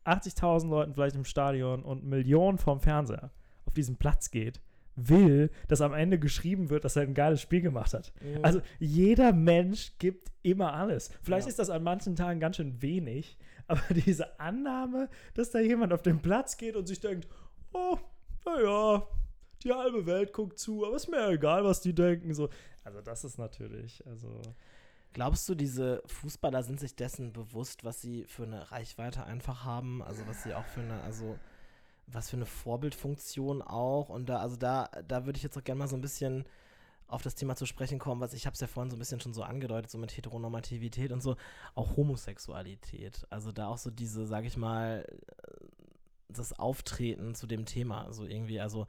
80.000 0.05 0.69
Leuten 0.69 0.95
vielleicht 0.95 1.17
im 1.17 1.25
Stadion 1.25 1.83
und 1.85 2.05
Millionen 2.05 2.59
vorm 2.59 2.81
Fernseher 2.81 3.31
auf 3.64 3.75
diesen 3.75 3.97
Platz 3.97 4.31
geht, 4.31 4.61
will, 4.97 5.50
dass 5.69 5.81
am 5.81 5.95
Ende 5.95 6.19
geschrieben 6.19 6.71
wird, 6.71 6.85
dass 6.85 6.97
er 6.97 7.02
ein 7.02 7.14
geiles 7.14 7.40
Spiel 7.40 7.61
gemacht 7.61 7.95
hat. 7.95 8.12
Mhm. 8.21 8.45
Also 8.45 8.61
jeder 8.79 9.33
Mensch 9.33 9.93
gibt 9.99 10.31
immer 10.43 10.75
alles. 10.75 11.11
Vielleicht 11.23 11.47
ja. 11.47 11.50
ist 11.50 11.59
das 11.59 11.71
an 11.71 11.83
manchen 11.83 12.17
Tagen 12.17 12.40
ganz 12.40 12.57
schön 12.57 12.83
wenig, 12.83 13.38
aber 13.71 13.83
diese 13.95 14.39
Annahme, 14.41 15.09
dass 15.35 15.50
da 15.50 15.61
jemand 15.61 15.93
auf 15.93 16.03
den 16.03 16.21
Platz 16.21 16.57
geht 16.57 16.77
und 16.77 16.87
sich 16.87 17.00
denkt, 17.00 17.29
oh, 17.73 17.99
naja, 18.45 19.07
die 19.62 19.73
halbe 19.73 20.07
Welt 20.07 20.33
guckt 20.33 20.59
zu, 20.59 20.87
aber 20.87 20.97
ist 20.97 21.09
mir 21.09 21.29
egal, 21.29 21.65
was 21.65 21.81
die 21.81 21.95
denken. 21.95 22.35
So. 22.35 22.49
Also 22.85 23.00
das 23.00 23.25
ist 23.25 23.39
natürlich, 23.39 24.07
also. 24.07 24.41
Glaubst 25.12 25.49
du, 25.49 25.57
diese 25.57 26.05
Fußballer 26.07 26.62
sind 26.62 26.79
sich 26.79 26.95
dessen 26.95 27.33
bewusst, 27.33 27.83
was 27.85 28.00
sie 28.00 28.25
für 28.27 28.45
eine 28.45 28.71
Reichweite 28.71 29.25
einfach 29.25 29.65
haben? 29.65 30.03
Also 30.03 30.25
was 30.29 30.45
sie 30.45 30.55
auch 30.55 30.65
für 30.67 30.83
eine, 30.83 31.03
also 31.03 31.37
was 32.07 32.31
für 32.31 32.37
eine 32.37 32.47
Vorbildfunktion 32.47 33.61
auch? 33.61 34.09
Und 34.09 34.29
da, 34.29 34.39
also 34.39 34.55
da, 34.57 34.89
da 35.09 35.27
würde 35.27 35.37
ich 35.37 35.43
jetzt 35.43 35.59
auch 35.59 35.65
gerne 35.65 35.81
mal 35.81 35.89
so 35.89 35.97
ein 35.97 36.00
bisschen 36.00 36.45
auf 37.11 37.23
das 37.23 37.35
Thema 37.35 37.57
zu 37.57 37.67
sprechen 37.67 37.99
kommen, 37.99 38.21
was 38.21 38.35
ich 38.35 38.47
habe 38.47 38.55
es 38.55 38.61
ja 38.61 38.67
vorhin 38.67 38.90
so 38.90 38.97
ein 38.97 38.99
bisschen 38.99 39.21
schon 39.21 39.35
so 39.35 39.43
angedeutet, 39.43 39.90
so 39.90 39.99
mit 39.99 40.17
Heteronormativität 40.17 41.12
und 41.12 41.21
so, 41.21 41.37
auch 41.75 41.97
Homosexualität. 41.97 43.26
Also 43.31 43.52
da 43.52 43.67
auch 43.67 43.79
so 43.79 43.90
diese, 43.90 44.26
sag 44.26 44.45
ich 44.45 44.57
mal, 44.57 45.05
äh, 45.09 45.64
das 46.29 46.59
Auftreten 46.59 47.35
zu 47.35 47.47
dem 47.47 47.64
Thema, 47.64 48.12
so 48.12 48.25
irgendwie, 48.25 48.61
also 48.61 48.87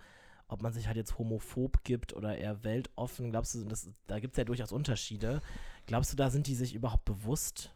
ob 0.48 0.62
man 0.62 0.74
sich 0.74 0.88
halt 0.88 0.98
jetzt 0.98 1.18
homophob 1.18 1.84
gibt 1.84 2.14
oder 2.14 2.38
eher 2.38 2.64
weltoffen, 2.64 3.32
glaubst 3.32 3.56
du, 3.56 3.64
das, 3.66 3.90
da 4.06 4.20
gibt 4.20 4.34
es 4.34 4.38
ja 4.38 4.44
durchaus 4.44 4.72
Unterschiede. 4.72 5.42
Glaubst 5.88 6.12
du, 6.12 6.18
da 6.18 6.30
sind 6.30 6.46
die 6.46 6.56
sich 6.56 6.76
überhaupt 6.76 7.06
bewusst? 7.06 7.74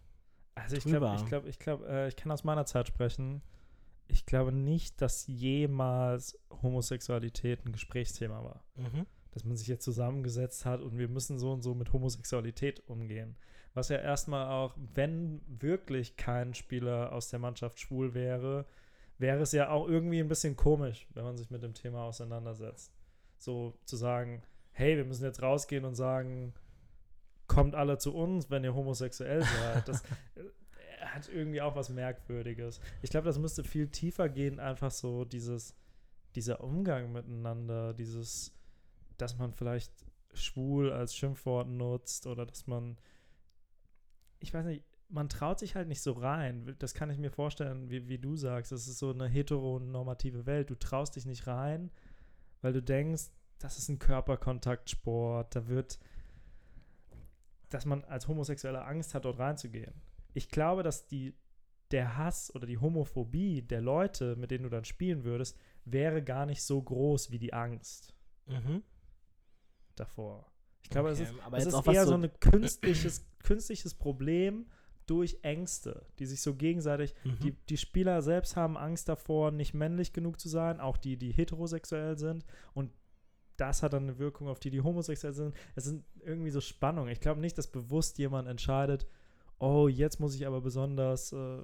Also 0.54 0.76
ich 0.76 0.84
glaube, 0.84 1.16
ich 1.16 1.26
glaube, 1.26 1.50
ich 1.50 1.60
glaube, 1.60 1.88
äh, 1.88 2.08
ich 2.08 2.16
kann 2.16 2.32
aus 2.32 2.44
meiner 2.44 2.66
Zeit 2.66 2.88
sprechen. 2.88 3.42
Ich 4.08 4.26
glaube 4.26 4.52
nicht, 4.52 5.02
dass 5.02 5.26
jemals 5.26 6.38
Homosexualität 6.62 7.66
ein 7.66 7.72
Gesprächsthema 7.72 8.44
war. 8.44 8.64
Mhm 8.76 9.08
dass 9.36 9.44
man 9.44 9.58
sich 9.58 9.68
jetzt 9.68 9.84
zusammengesetzt 9.84 10.66
hat 10.66 10.82
und 10.82 10.98
wir 10.98 11.10
müssen 11.10 11.38
so 11.38 11.52
und 11.52 11.62
so 11.62 11.76
mit 11.76 11.92
Homosexualität 11.92 12.82
umgehen. 12.88 13.36
Was 13.74 13.90
ja 13.90 13.98
erstmal 13.98 14.48
auch, 14.48 14.74
wenn 14.94 15.42
wirklich 15.48 16.16
kein 16.16 16.54
Spieler 16.54 17.12
aus 17.12 17.30
der 17.30 17.40
Mannschaft 17.40 17.82
schwul 17.82 18.14
wäre, 18.14 18.66
wäre 19.18 19.42
es 19.42 19.52
ja 19.52 19.70
auch 19.70 19.90
irgendwie 19.90 20.22
ein 20.22 20.30
bisschen 20.30 20.56
komisch, 20.56 21.06
wenn 21.14 21.26
man 21.26 21.38
sich 21.38 21.52
mit 21.52 21.64
dem 21.64 21.74
Thema 21.74 22.04
auseinandersetzt. 22.04 22.94
So 23.38 23.78
zu 23.84 23.98
sagen, 23.98 24.42
hey, 24.72 24.96
wir 24.96 25.04
müssen 25.04 25.26
jetzt 25.26 25.42
rausgehen 25.42 25.84
und 25.84 25.96
sagen, 25.96 26.54
kommt 27.48 27.76
alle 27.76 27.98
zu 27.98 28.16
uns, 28.16 28.50
wenn 28.50 28.64
ihr 28.64 28.74
homosexuell 28.74 29.42
seid. 29.42 29.88
Das 29.90 30.02
äh, 30.36 31.02
hat 31.02 31.28
irgendwie 31.28 31.62
auch 31.62 31.76
was 31.76 31.90
Merkwürdiges. 31.90 32.80
Ich 33.02 33.10
glaube, 33.10 33.26
das 33.26 33.38
müsste 33.38 33.66
viel 33.66 33.90
tiefer 33.90 34.30
gehen, 34.30 34.62
einfach 34.62 34.92
so 34.92 35.26
dieses, 35.26 35.76
dieser 36.36 36.64
Umgang 36.64 37.12
miteinander, 37.12 37.94
dieses, 37.94 38.56
dass 39.18 39.38
man 39.38 39.54
vielleicht 39.54 39.92
schwul 40.34 40.92
als 40.92 41.16
Schimpfwort 41.16 41.68
nutzt 41.68 42.28
oder 42.28 42.46
dass 42.46 42.68
man, 42.68 42.98
ich 44.40 44.54
weiß 44.54 44.66
nicht, 44.66 44.84
man 45.08 45.30
traut 45.30 45.60
sich 45.60 45.76
halt 45.76 45.88
nicht 45.88 46.02
so 46.02 46.14
rein. 46.14 46.76
Das 46.80 46.94
kann 46.94 47.10
ich 47.10 47.18
mir 47.18 47.30
vorstellen, 47.30 47.90
wie, 47.90 48.08
wie 48.08 48.18
du 48.18 48.36
sagst. 48.36 48.72
Das 48.72 48.88
ist 48.88 48.98
so 48.98 49.12
eine 49.12 49.28
heteronormative 49.28 50.46
Welt. 50.46 50.70
Du 50.70 50.76
traust 50.76 51.16
dich 51.16 51.26
nicht 51.26 51.48
rein, 51.48 51.92
weil 52.62 52.74
du 52.74 52.82
denkst, 52.82 53.26
das 53.60 53.78
ist 53.78 53.88
ein 53.90 54.00
Körperkontaktsport. 54.00 55.56
Da 55.56 55.68
wird, 55.68 56.00
dass 57.70 57.86
man 57.86 58.04
als 58.06 58.28
Homosexueller 58.28 58.86
Angst 58.88 59.14
hat, 59.14 59.26
dort 59.26 59.40
reinzugehen. 59.40 59.94
Ich 60.34 60.50
glaube, 60.50 60.84
dass 60.84 61.06
die, 61.06 61.36
der 61.92 62.18
Hass 62.18 62.54
oder 62.54 62.66
die 62.66 62.80
Homophobie 62.80 63.62
der 63.62 63.82
Leute, 63.82 64.36
mit 64.36 64.52
denen 64.52 64.64
du 64.64 64.70
dann 64.70 64.86
spielen 64.86 65.24
würdest, 65.24 65.58
wäre 65.86 66.24
gar 66.24 66.48
nicht 66.48 66.64
so 66.64 66.82
groß 66.82 67.32
wie 67.32 67.40
die 67.40 67.54
Angst 67.54 68.16
Mhm. 68.48 68.84
Davor. 70.00 70.52
Ich 70.84 70.90
glaube, 70.90 71.10
Okay, 71.12 71.24
es 71.24 71.30
ist, 71.30 71.36
es 71.54 71.66
ist 71.74 71.88
eher 71.88 72.06
so- 72.06 72.12
so 72.12 72.18
ein 72.18 72.32
künstliches, 72.40 73.26
künstliches 73.44 73.94
Problem 73.96 74.68
durch 75.08 75.38
Ängste, 75.44 76.06
die 76.20 76.26
sich 76.26 76.42
so 76.42 76.56
gegenseitig, 76.56 77.14
Mhm. 77.24 77.40
die, 77.40 77.52
die 77.70 77.78
Spieler 77.78 78.22
selbst 78.22 78.56
haben 78.56 78.76
Angst 78.78 79.08
davor, 79.10 79.52
nicht 79.52 79.74
männlich 79.74 80.14
genug 80.14 80.40
zu 80.40 80.50
sein, 80.50 80.80
auch 80.80 80.98
die, 80.98 81.18
die 81.18 81.32
heterosexuell 81.32 82.18
sind. 82.18 82.44
Und 82.74 82.92
das 83.58 83.84
hat 83.84 83.94
dann 83.94 84.04
eine 84.04 84.20
Wirkung 84.20 84.48
auf 84.48 84.60
die, 84.60 84.70
die 84.72 84.82
homosexuell 84.82 85.34
sind. 85.34 85.56
Es 85.76 85.86
sind 85.86 86.04
irgendwie 86.24 86.50
so 86.50 86.60
Spannungen. 86.60 87.12
Ich 87.12 87.20
glaube 87.22 87.40
nicht, 87.40 87.58
dass 87.58 87.68
bewusst 87.68 88.18
jemand 88.18 88.48
entscheidet, 88.48 89.08
oh, 89.60 89.88
jetzt 89.88 90.20
muss 90.20 90.36
ich 90.36 90.46
aber 90.46 90.60
besonders 90.62 91.32
äh, 91.32 91.60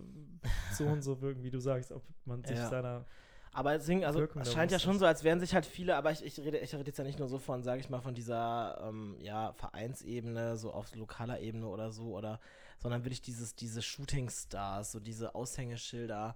so 0.73 0.85
und 0.85 1.01
so 1.01 1.19
wirken, 1.21 1.43
wie 1.43 1.51
du 1.51 1.59
sagst, 1.59 1.91
ob 1.91 2.03
man 2.25 2.43
sich 2.43 2.57
Ja. 2.57 2.69
seiner. 2.69 3.05
Aber 3.53 3.74
deswegen, 3.74 4.05
also 4.05 4.25
es 4.39 4.53
scheint 4.53 4.72
ja 4.72 4.79
schon 4.79 4.98
so, 4.98 5.05
als 5.05 5.24
wären 5.24 5.41
sich 5.41 5.53
halt 5.53 5.65
viele, 5.65 5.98
aber 5.98 6.12
ich, 6.12 6.24
ich 6.24 6.39
rede, 6.39 6.60
ich 6.60 6.74
rede 6.74 6.86
jetzt 6.86 6.98
ja 6.98 7.03
nicht 7.03 7.20
nur 7.20 7.27
so 7.27 7.38
von, 7.38 7.63
sage 7.63 7.81
ich 7.81 7.89
mal, 7.89 8.00
von 8.00 8.15
dieser 8.15 8.81
ähm, 8.88 9.17
ja, 9.20 9.51
Vereinsebene, 9.53 10.55
so 10.55 10.72
auf 10.72 10.96
lokaler 10.96 11.41
Ebene 11.41 11.67
oder 11.67 11.91
so, 11.91 12.15
oder, 12.15 12.39
sondern 12.79 13.03
wirklich 13.03 13.22
dieses, 13.22 13.53
diese 13.53 13.81
Shooting-Stars, 13.81 14.93
so 14.93 15.01
diese 15.01 15.36
Aushängeschilder, 15.36 16.36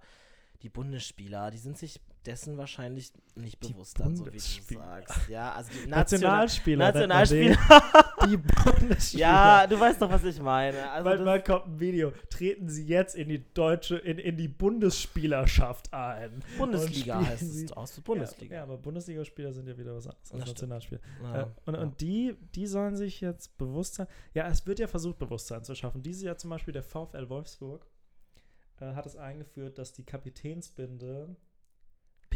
die 0.62 0.68
Bundesspieler, 0.68 1.50
die 1.50 1.58
sind 1.58 1.78
sich 1.78 2.00
dessen 2.26 2.58
wahrscheinlich 2.58 3.12
nicht 3.34 3.60
bewusst 3.60 4.00
dann, 4.00 4.16
so 4.16 4.26
wie 4.26 4.30
du 4.30 4.38
sagst. 4.38 5.28
Ja, 5.28 5.52
also 5.52 5.70
die 5.70 5.76
National 5.88 6.00
Nationalspieler. 6.00 6.92
Nationalspieler. 6.92 7.56
Die 8.26 8.38
Bundesspieler. 8.38 9.20
ja, 9.20 9.66
du 9.66 9.78
weißt 9.78 10.00
doch, 10.02 10.10
was 10.10 10.24
ich 10.24 10.40
meine. 10.40 10.90
Also 10.90 11.04
Bald 11.04 11.24
mal 11.24 11.42
kommt 11.42 11.66
ein 11.66 11.80
Video. 11.80 12.12
Treten 12.30 12.68
Sie 12.68 12.84
jetzt 12.86 13.14
in 13.14 13.28
die 13.28 13.44
deutsche, 13.52 13.98
in, 13.98 14.18
in 14.18 14.36
die 14.36 14.48
Bundesspielerschaft 14.48 15.92
ein. 15.92 16.42
Bundesliga 16.58 17.18
und 17.18 17.28
heißt 17.28 17.42
es 17.42 17.72
aus, 17.72 18.00
Bundesliga. 18.00 18.56
Ja, 18.56 18.62
aber 18.62 18.78
Bundesligaspieler 18.78 19.52
sind 19.52 19.68
ja 19.68 19.76
wieder 19.78 19.94
was 19.94 20.06
anderes 20.06 20.32
als. 20.32 20.46
Nationalspieler. 20.46 21.00
Ja, 21.22 21.42
äh, 21.42 21.46
und 21.66 21.74
ja. 21.74 21.80
und 21.80 22.00
die, 22.00 22.36
die 22.54 22.66
sollen 22.66 22.96
sich 22.96 23.20
jetzt 23.20 23.56
Bewusstsein. 23.58 24.06
Ja, 24.34 24.48
es 24.48 24.66
wird 24.66 24.78
ja 24.78 24.88
versucht, 24.88 25.18
Bewusstsein 25.18 25.62
zu 25.62 25.74
schaffen. 25.74 26.02
Dieses 26.02 26.22
Jahr 26.22 26.38
zum 26.38 26.50
Beispiel 26.50 26.72
der 26.72 26.82
VfL 26.82 27.28
Wolfsburg 27.28 27.86
äh, 28.80 28.94
hat 28.94 29.06
es 29.06 29.16
eingeführt, 29.16 29.78
dass 29.78 29.92
die 29.92 30.04
Kapitänsbinde 30.04 31.36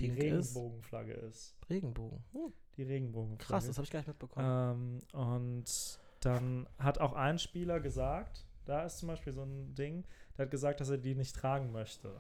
Pink 0.00 0.18
ist. 0.18 0.54
Regenbogenflagge 0.54 1.12
ist. 1.12 1.56
Regenbogen. 1.68 2.24
Hm, 2.32 2.52
Die 2.76 2.82
Regenbogenflagge. 2.82 3.44
krass, 3.44 3.66
das 3.66 3.76
habe 3.76 3.84
ich 3.84 3.90
gar 3.90 4.00
nicht 4.00 4.08
mitbekommen. 4.08 5.00
Ähm, 5.14 5.20
und 5.20 5.98
dann 6.20 6.66
hat 6.78 6.98
auch 6.98 7.12
ein 7.14 7.38
Spieler 7.38 7.80
gesagt, 7.80 8.46
da 8.64 8.84
ist 8.84 8.98
zum 8.98 9.08
Beispiel 9.08 9.32
so 9.32 9.42
ein 9.42 9.74
Ding, 9.74 10.04
der 10.36 10.44
hat 10.46 10.50
gesagt, 10.50 10.80
dass 10.80 10.90
er 10.90 10.98
die 10.98 11.14
nicht 11.14 11.34
tragen 11.34 11.72
möchte, 11.72 12.12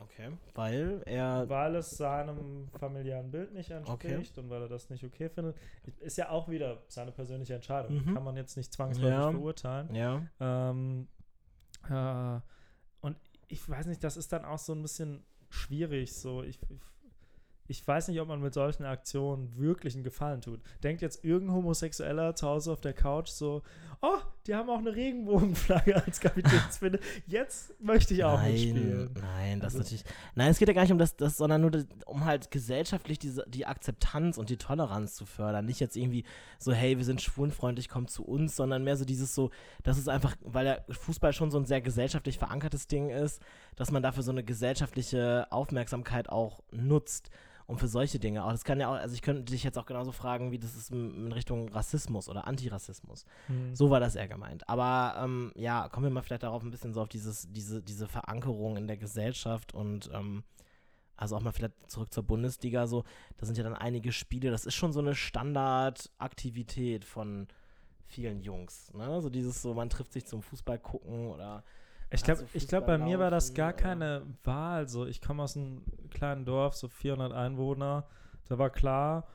okay. 0.00 0.30
Weil 0.54 1.02
er. 1.06 1.48
weil 1.48 1.74
es 1.76 1.90
seinem 1.96 2.68
familiären 2.78 3.30
Bild 3.30 3.52
nicht 3.54 3.70
entspricht 3.70 4.36
und 4.38 4.50
weil 4.50 4.62
er 4.62 4.68
das 4.68 4.90
nicht 4.90 5.02
okay 5.04 5.28
findet. 5.28 5.56
Ist 6.00 6.18
ja 6.18 6.28
auch 6.30 6.48
wieder 6.48 6.82
seine 6.88 7.10
persönliche 7.12 7.54
Entscheidung. 7.54 7.94
Mhm. 8.04 8.14
Kann 8.14 8.24
man 8.24 8.36
jetzt 8.36 8.56
nicht 8.56 8.72
zwangsläufig 8.72 9.10
Ja. 9.18 9.30
verurteilen. 9.30 9.94
Ja. 9.94 10.22
Ähm, 10.40 11.08
äh, 11.88 12.40
und 13.00 13.16
ich 13.48 13.68
weiß 13.68 13.86
nicht, 13.86 14.02
das 14.04 14.16
ist 14.16 14.32
dann 14.32 14.44
auch 14.44 14.58
so 14.58 14.72
ein 14.74 14.82
bisschen 14.82 15.24
schwierig. 15.48 16.14
So, 16.14 16.42
ich, 16.42 16.58
ich, 17.68 17.86
weiß 17.86 18.08
nicht, 18.08 18.20
ob 18.20 18.28
man 18.28 18.40
mit 18.40 18.54
solchen 18.54 18.84
Aktionen 18.84 19.56
wirklich 19.56 19.94
einen 19.94 20.04
Gefallen 20.04 20.40
tut. 20.40 20.60
Denkt 20.82 21.02
jetzt 21.02 21.24
irgendein 21.24 21.56
Homosexueller 21.56 22.34
zu 22.34 22.46
Hause 22.46 22.72
auf 22.72 22.80
der 22.80 22.92
Couch 22.92 23.28
so, 23.28 23.62
oh, 24.02 24.18
die 24.46 24.54
haben 24.54 24.70
auch 24.70 24.78
eine 24.78 24.94
Regenbogenflagge 24.94 25.96
als 26.06 26.20
Kapitänsbinde. 26.20 27.00
Jetzt 27.26 27.74
möchte 27.80 28.14
ich 28.14 28.24
auch 28.24 28.38
nein, 28.38 28.52
mitspielen. 28.52 29.10
nein, 29.20 29.60
das 29.60 29.74
Also- 29.74 29.78
natürlich. 29.78 30.04
Nein, 30.34 30.50
es 30.50 30.58
geht 30.58 30.68
ja 30.68 30.74
gar 30.74 30.82
nicht 30.82 30.92
um 30.92 30.98
das, 30.98 31.16
das 31.16 31.36
sondern 31.36 31.60
nur 31.62 31.72
um 32.06 32.24
halt 32.24 32.50
gesellschaftlich 32.50 33.18
diese, 33.18 33.44
die 33.48 33.66
Akzeptanz 33.66 34.38
und 34.38 34.50
die 34.50 34.56
Toleranz 34.56 35.14
zu 35.14 35.26
fördern. 35.26 35.66
Nicht 35.66 35.80
jetzt 35.80 35.96
irgendwie 35.96 36.24
so, 36.58 36.72
hey, 36.72 36.96
wir 36.96 37.04
sind 37.04 37.20
schwulenfreundlich, 37.22 37.88
kommt 37.88 38.10
zu 38.10 38.24
uns, 38.24 38.56
sondern 38.56 38.84
mehr 38.84 38.96
so 38.96 39.04
dieses 39.04 39.34
so, 39.34 39.50
das 39.82 39.98
ist 39.98 40.08
einfach, 40.08 40.36
weil 40.42 40.64
der 40.64 40.84
Fußball 40.90 41.32
schon 41.32 41.50
so 41.50 41.58
ein 41.58 41.66
sehr 41.66 41.80
gesellschaftlich 41.80 42.38
verankertes 42.38 42.86
Ding 42.86 43.10
ist, 43.10 43.42
dass 43.74 43.90
man 43.90 44.02
dafür 44.02 44.22
so 44.22 44.30
eine 44.32 44.44
gesellschaftliche 44.44 45.46
Aufmerksamkeit 45.50 46.28
auch 46.28 46.60
nutzt. 46.70 47.30
Und 47.66 47.78
für 47.78 47.88
solche 47.88 48.20
Dinge 48.20 48.44
auch. 48.44 48.52
Das 48.52 48.62
kann 48.62 48.78
ja 48.78 48.88
auch, 48.88 48.94
also 48.94 49.14
ich 49.14 49.22
könnte 49.22 49.42
dich 49.42 49.64
jetzt 49.64 49.76
auch 49.76 49.86
genauso 49.86 50.12
fragen, 50.12 50.52
wie 50.52 50.58
das 50.58 50.76
ist 50.76 50.92
in 50.92 51.32
Richtung 51.32 51.68
Rassismus 51.68 52.28
oder 52.28 52.46
Antirassismus. 52.46 53.24
Hm. 53.48 53.74
So 53.74 53.90
war 53.90 53.98
das 53.98 54.14
eher 54.14 54.28
gemeint. 54.28 54.68
Aber 54.68 55.20
ähm, 55.20 55.50
ja, 55.56 55.88
kommen 55.88 56.06
wir 56.06 56.10
mal 56.10 56.22
vielleicht 56.22 56.44
darauf 56.44 56.62
ein 56.62 56.70
bisschen 56.70 56.94
so 56.94 57.02
auf 57.02 57.08
dieses, 57.08 57.50
diese, 57.50 57.82
diese 57.82 58.06
Verankerung 58.06 58.76
in 58.76 58.86
der 58.86 58.96
Gesellschaft 58.96 59.74
und 59.74 60.08
ähm, 60.14 60.44
also 61.16 61.34
auch 61.36 61.40
mal 61.40 61.52
vielleicht 61.52 61.90
zurück 61.90 62.12
zur 62.12 62.22
Bundesliga. 62.22 62.86
So, 62.86 63.04
da 63.36 63.46
sind 63.46 63.58
ja 63.58 63.64
dann 63.64 63.74
einige 63.74 64.12
Spiele, 64.12 64.50
das 64.50 64.66
ist 64.66 64.74
schon 64.74 64.92
so 64.92 65.00
eine 65.00 65.16
Standardaktivität 65.16 67.04
von 67.04 67.48
vielen 68.04 68.40
Jungs. 68.40 68.92
Ne? 68.94 69.20
So 69.20 69.28
dieses 69.28 69.60
so, 69.60 69.74
man 69.74 69.90
trifft 69.90 70.12
sich 70.12 70.26
zum 70.26 70.42
Fußball 70.42 70.78
gucken 70.78 71.30
oder 71.30 71.64
Ich 72.10 72.22
glaube, 72.22 72.40
Also 72.42 72.50
ich 72.54 72.68
glaub, 72.68 72.86
bei 72.86 72.98
mir 72.98 73.18
war 73.18 73.30
das 73.30 73.52
gar 73.54 73.72
keine 73.72 74.22
Wahl. 74.44 74.88
So, 74.88 75.06
ich 75.06 75.20
komme 75.20 75.42
aus 75.42 75.56
einem 75.56 75.82
kleinen 76.10 76.44
Dorf, 76.44 76.74
so 76.74 76.88
400 76.88 77.32
Einwohner. 77.32 78.06
Da 78.48 78.58
war 78.58 78.70
klar, 78.70 79.26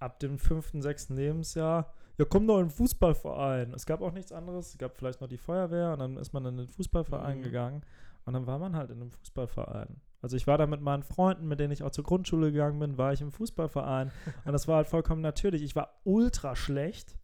ab 0.00 0.18
dem 0.18 0.38
fünften, 0.38 0.82
sechsten 0.82 1.14
Lebensjahr, 1.14 1.92
ja, 2.18 2.24
komm 2.24 2.46
doch 2.46 2.58
in 2.58 2.66
den 2.66 2.70
Fußballverein. 2.70 3.72
Es 3.74 3.86
gab 3.86 4.00
auch 4.00 4.12
nichts 4.12 4.32
anderes. 4.32 4.70
Es 4.70 4.78
gab 4.78 4.96
vielleicht 4.96 5.20
noch 5.20 5.28
die 5.28 5.38
Feuerwehr 5.38 5.92
und 5.92 5.98
dann 6.00 6.16
ist 6.16 6.32
man 6.32 6.44
in 6.46 6.56
den 6.56 6.68
Fußballverein 6.68 7.38
Mhm. 7.38 7.42
gegangen. 7.42 7.82
Und 8.24 8.32
dann 8.34 8.46
war 8.46 8.58
man 8.58 8.74
halt 8.76 8.90
in 8.90 9.00
einem 9.00 9.10
Fußballverein. 9.10 10.00
Also 10.22 10.36
ich 10.36 10.46
war 10.46 10.56
da 10.56 10.66
mit 10.66 10.80
meinen 10.80 11.02
Freunden, 11.02 11.46
mit 11.46 11.60
denen 11.60 11.72
ich 11.72 11.82
auch 11.82 11.90
zur 11.90 12.04
Grundschule 12.04 12.50
gegangen 12.50 12.78
bin, 12.78 12.96
war 12.98 13.12
ich 13.12 13.20
im 13.20 13.30
Fußballverein. 13.32 14.10
und 14.44 14.52
das 14.52 14.66
war 14.66 14.76
halt 14.76 14.86
vollkommen 14.88 15.20
natürlich. 15.20 15.62
Ich 15.62 15.76
war 15.76 16.00
ultra 16.04 16.56
schlecht. 16.56 17.18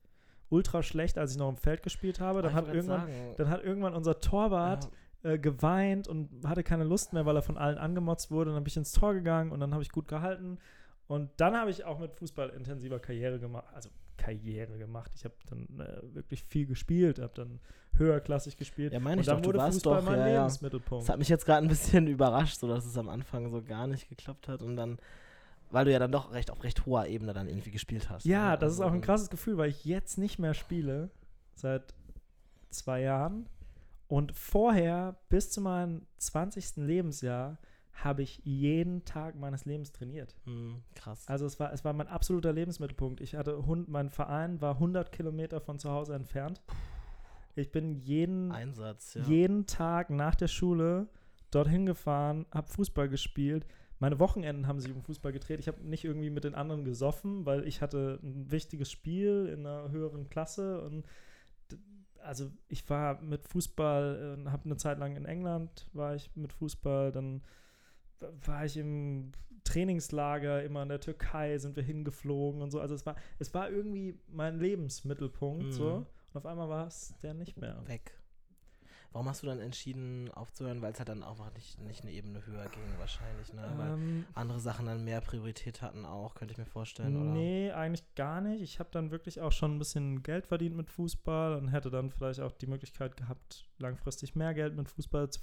Ultra 0.50 0.82
schlecht, 0.82 1.16
als 1.16 1.32
ich 1.32 1.38
noch 1.38 1.48
im 1.48 1.56
Feld 1.56 1.82
gespielt 1.82 2.20
habe. 2.20 2.42
Dann 2.42 2.52
Ah, 2.52 2.56
hat 2.56 2.68
irgendwann 2.68 3.00
sagen, 3.06 3.34
dann 3.36 3.48
hat 3.48 3.64
irgendwann 3.64 3.94
unser 3.94 4.20
Torwart 4.20 4.90
ja, 5.22 5.30
äh, 5.30 5.38
geweint 5.38 6.08
und 6.08 6.28
hatte 6.44 6.62
keine 6.62 6.84
Lust 6.84 7.12
mehr, 7.12 7.24
weil 7.24 7.36
er 7.36 7.42
von 7.42 7.56
allen 7.56 7.78
angemotzt 7.78 8.30
wurde. 8.30 8.50
Und 8.50 8.56
dann 8.56 8.64
bin 8.64 8.70
ich 8.70 8.76
ins 8.76 8.92
Tor 8.92 9.14
gegangen 9.14 9.52
und 9.52 9.60
dann 9.60 9.72
habe 9.72 9.82
ich 9.82 9.90
gut 9.90 10.08
gehalten. 10.08 10.58
Und 11.06 11.30
dann 11.38 11.56
habe 11.56 11.70
ich 11.70 11.84
auch 11.84 11.98
mit 11.98 12.14
Fußball 12.14 12.50
intensiver 12.50 13.00
Karriere 13.00 13.38
gemacht. 13.40 13.64
Also 13.74 13.90
Karriere 14.16 14.76
gemacht. 14.78 15.12
Ich 15.14 15.24
habe 15.24 15.34
dann 15.48 15.80
äh, 15.80 16.14
wirklich 16.14 16.44
viel 16.44 16.66
gespielt, 16.66 17.18
habe 17.18 17.32
dann 17.34 17.58
höherklassig 17.94 18.56
gespielt. 18.56 18.92
Ja, 18.92 19.00
meine 19.00 19.14
und 19.16 19.20
ich 19.20 19.26
dann 19.26 19.42
doch, 19.42 19.48
wurde 19.48 19.60
Fußball 19.60 20.00
doch, 20.00 20.04
mein 20.04 20.18
ja. 20.18 20.26
Lebensmittelpunkt. 20.26 21.02
Das 21.04 21.08
hat 21.10 21.18
mich 21.18 21.28
jetzt 21.28 21.46
gerade 21.46 21.66
ein 21.66 21.68
bisschen 21.68 22.06
überrascht, 22.08 22.58
so 22.60 22.68
dass 22.68 22.84
es 22.84 22.96
am 22.98 23.08
Anfang 23.08 23.50
so 23.50 23.62
gar 23.62 23.86
nicht 23.86 24.08
geklappt 24.08 24.48
hat 24.48 24.62
und 24.62 24.76
dann, 24.76 24.98
weil 25.70 25.84
du 25.84 25.92
ja 25.92 25.98
dann 25.98 26.12
doch 26.12 26.32
recht 26.32 26.50
auf 26.50 26.62
recht 26.62 26.86
hoher 26.86 27.06
Ebene 27.06 27.32
dann 27.32 27.48
irgendwie 27.48 27.70
gespielt 27.70 28.10
hast. 28.10 28.24
Ja, 28.26 28.52
ne? 28.52 28.58
das 28.58 28.72
ist 28.72 28.80
Also 28.80 28.84
auch 28.84 28.88
ein 28.88 28.94
dann- 28.94 29.00
krasses 29.02 29.30
Gefühl, 29.30 29.56
weil 29.56 29.70
ich 29.70 29.84
jetzt 29.84 30.18
nicht 30.18 30.38
mehr 30.38 30.54
spiele, 30.54 31.10
seit 31.54 31.94
zwei 32.70 33.02
Jahren. 33.02 33.48
Und 34.08 34.32
vorher, 34.32 35.16
bis 35.28 35.50
zu 35.50 35.60
meinem 35.60 36.06
20. 36.18 36.76
Lebensjahr, 36.84 37.58
habe 37.92 38.22
ich 38.22 38.40
jeden 38.44 39.04
Tag 39.04 39.36
meines 39.36 39.66
Lebens 39.66 39.92
trainiert. 39.92 40.34
Hm, 40.44 40.82
krass. 40.94 41.28
Also 41.28 41.44
es 41.46 41.60
war, 41.60 41.72
es 41.72 41.84
war 41.84 41.92
mein 41.92 42.08
absoluter 42.08 42.52
Lebensmittelpunkt. 42.52 43.20
Ich 43.20 43.34
hatte 43.36 43.66
Hund, 43.66 43.88
mein 43.88 44.08
Verein 44.08 44.60
war 44.60 44.74
100 44.74 45.12
Kilometer 45.12 45.60
von 45.60 45.78
zu 45.78 45.90
Hause 45.90 46.14
entfernt. 46.14 46.62
Ich 47.56 47.70
bin 47.72 47.96
jeden, 47.96 48.52
Einsatz, 48.52 49.14
ja. 49.14 49.22
jeden 49.24 49.66
Tag 49.66 50.08
nach 50.10 50.34
der 50.34 50.48
Schule 50.48 51.08
dorthin 51.50 51.84
gefahren, 51.84 52.46
habe 52.54 52.68
Fußball 52.68 53.08
gespielt. 53.08 53.66
Meine 54.00 54.18
Wochenenden 54.18 54.66
haben 54.66 54.80
sich 54.80 54.92
um 54.92 55.02
Fußball 55.02 55.30
gedreht. 55.30 55.60
Ich 55.60 55.68
habe 55.68 55.82
nicht 55.82 56.04
irgendwie 56.04 56.30
mit 56.30 56.44
den 56.44 56.54
anderen 56.54 56.84
gesoffen, 56.84 57.46
weil 57.46 57.66
ich 57.68 57.80
hatte 57.82 58.18
ein 58.22 58.50
wichtiges 58.50 58.90
Spiel 58.90 59.46
in 59.52 59.66
einer 59.66 59.90
höheren 59.90 60.28
Klasse 60.28 60.80
und 60.82 61.06
also 62.22 62.50
ich 62.68 62.88
war 62.90 63.20
mit 63.22 63.46
Fußball, 63.48 64.38
äh, 64.46 64.50
habe 64.50 64.64
eine 64.64 64.76
Zeit 64.76 64.98
lang 64.98 65.16
in 65.16 65.24
England, 65.24 65.88
war 65.92 66.14
ich 66.14 66.30
mit 66.34 66.52
Fußball, 66.52 67.12
dann 67.12 67.42
war 68.44 68.64
ich 68.66 68.76
im 68.76 69.32
Trainingslager 69.64 70.62
immer 70.62 70.82
in 70.82 70.88
der 70.88 71.00
Türkei, 71.00 71.56
sind 71.58 71.76
wir 71.76 71.82
hingeflogen 71.82 72.60
und 72.62 72.70
so. 72.70 72.80
Also 72.80 72.94
es 72.94 73.06
war, 73.06 73.16
es 73.38 73.54
war 73.54 73.70
irgendwie 73.70 74.18
mein 74.28 74.58
Lebensmittelpunkt 74.58 75.64
Mhm. 75.66 75.72
so. 75.72 76.06
Und 76.32 76.36
auf 76.36 76.46
einmal 76.46 76.68
war 76.68 76.86
es 76.86 77.14
der 77.22 77.34
nicht 77.34 77.56
mehr. 77.56 77.82
Weg. 77.86 78.12
Warum 79.12 79.28
hast 79.28 79.42
du 79.42 79.46
dann 79.46 79.58
entschieden 79.58 80.30
aufzuhören? 80.30 80.82
Weil 80.82 80.92
es 80.92 80.98
halt 80.98 81.08
dann 81.08 81.24
einfach 81.24 81.52
nicht, 81.54 81.80
nicht 81.80 82.02
eine 82.02 82.12
Ebene 82.12 82.46
höher 82.46 82.68
ging 82.68 82.98
wahrscheinlich, 82.98 83.52
ne? 83.52 83.62
Weil 83.76 83.92
Ähm, 83.92 84.26
andere 84.34 84.60
Sachen 84.60 84.86
dann 84.86 85.04
mehr 85.04 85.20
Priorität 85.20 85.82
hatten 85.82 86.04
auch, 86.06 86.34
könnte 86.34 86.52
ich 86.52 86.58
mir 86.58 86.66
vorstellen, 86.66 87.16
oder? 87.16 87.32
Nee, 87.32 87.72
eigentlich 87.72 88.14
gar 88.14 88.40
nicht. 88.40 88.62
Ich 88.62 88.78
habe 88.78 88.90
dann 88.92 89.10
wirklich 89.10 89.40
auch 89.40 89.50
schon 89.50 89.74
ein 89.74 89.78
bisschen 89.78 90.22
Geld 90.22 90.46
verdient 90.46 90.76
mit 90.76 90.90
Fußball 90.90 91.56
und 91.56 91.68
hätte 91.68 91.90
dann 91.90 92.10
vielleicht 92.10 92.40
auch 92.40 92.52
die 92.52 92.68
Möglichkeit 92.68 93.16
gehabt, 93.16 93.68
langfristig 93.78 94.36
mehr 94.36 94.54
Geld 94.54 94.76
mit 94.76 94.88
Fußball 94.88 95.28
zu 95.28 95.40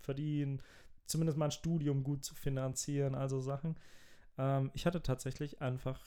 verdienen, 0.00 0.62
zumindest 1.06 1.36
mal 1.36 1.46
ein 1.46 1.50
Studium 1.50 2.04
gut 2.04 2.24
zu 2.24 2.34
finanzieren, 2.36 3.16
also 3.16 3.40
Sachen. 3.40 3.76
Ähm, 4.38 4.70
ich 4.74 4.86
hatte 4.86 5.02
tatsächlich 5.02 5.60
einfach 5.60 6.00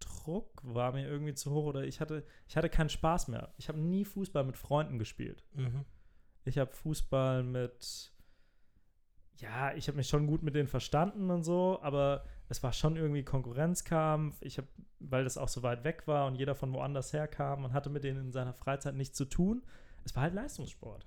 Druck 0.00 0.60
war 0.62 0.92
mir 0.92 1.06
irgendwie 1.08 1.34
zu 1.34 1.50
hoch 1.50 1.64
oder 1.64 1.84
ich 1.84 2.00
hatte 2.00 2.24
ich 2.46 2.56
hatte 2.56 2.68
keinen 2.68 2.88
Spaß 2.88 3.28
mehr. 3.28 3.54
Ich 3.56 3.68
habe 3.68 3.78
nie 3.78 4.04
Fußball 4.04 4.44
mit 4.44 4.56
Freunden 4.56 4.98
gespielt. 4.98 5.44
Mhm. 5.54 5.84
Ich 6.44 6.58
habe 6.58 6.72
Fußball 6.72 7.42
mit, 7.42 8.12
ja, 9.36 9.74
ich 9.74 9.88
habe 9.88 9.96
mich 9.96 10.08
schon 10.08 10.26
gut 10.26 10.42
mit 10.42 10.54
denen 10.54 10.68
verstanden 10.68 11.30
und 11.30 11.42
so, 11.42 11.78
aber 11.82 12.24
es 12.48 12.62
war 12.62 12.72
schon 12.72 12.96
irgendwie 12.96 13.22
Konkurrenzkampf. 13.22 14.40
Ich 14.40 14.56
habe, 14.56 14.68
weil 14.98 15.24
das 15.24 15.36
auch 15.36 15.48
so 15.48 15.62
weit 15.62 15.84
weg 15.84 16.06
war 16.06 16.26
und 16.26 16.36
jeder 16.36 16.54
von 16.54 16.72
woanders 16.72 17.12
herkam 17.12 17.64
und 17.64 17.72
hatte 17.72 17.90
mit 17.90 18.04
denen 18.04 18.26
in 18.26 18.32
seiner 18.32 18.54
Freizeit 18.54 18.94
nichts 18.94 19.16
zu 19.16 19.26
tun. 19.26 19.62
Es 20.04 20.16
war 20.16 20.22
halt 20.22 20.34
Leistungssport. 20.34 21.06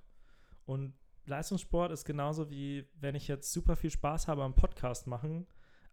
Und 0.66 0.94
Leistungssport 1.26 1.92
ist 1.92 2.06
genauso 2.06 2.50
wie, 2.50 2.88
wenn 3.00 3.16
ich 3.16 3.28
jetzt 3.28 3.52
super 3.52 3.76
viel 3.76 3.90
Spaß 3.90 4.28
habe 4.28 4.44
am 4.44 4.56
Podcast 4.56 5.08
machen, 5.08 5.48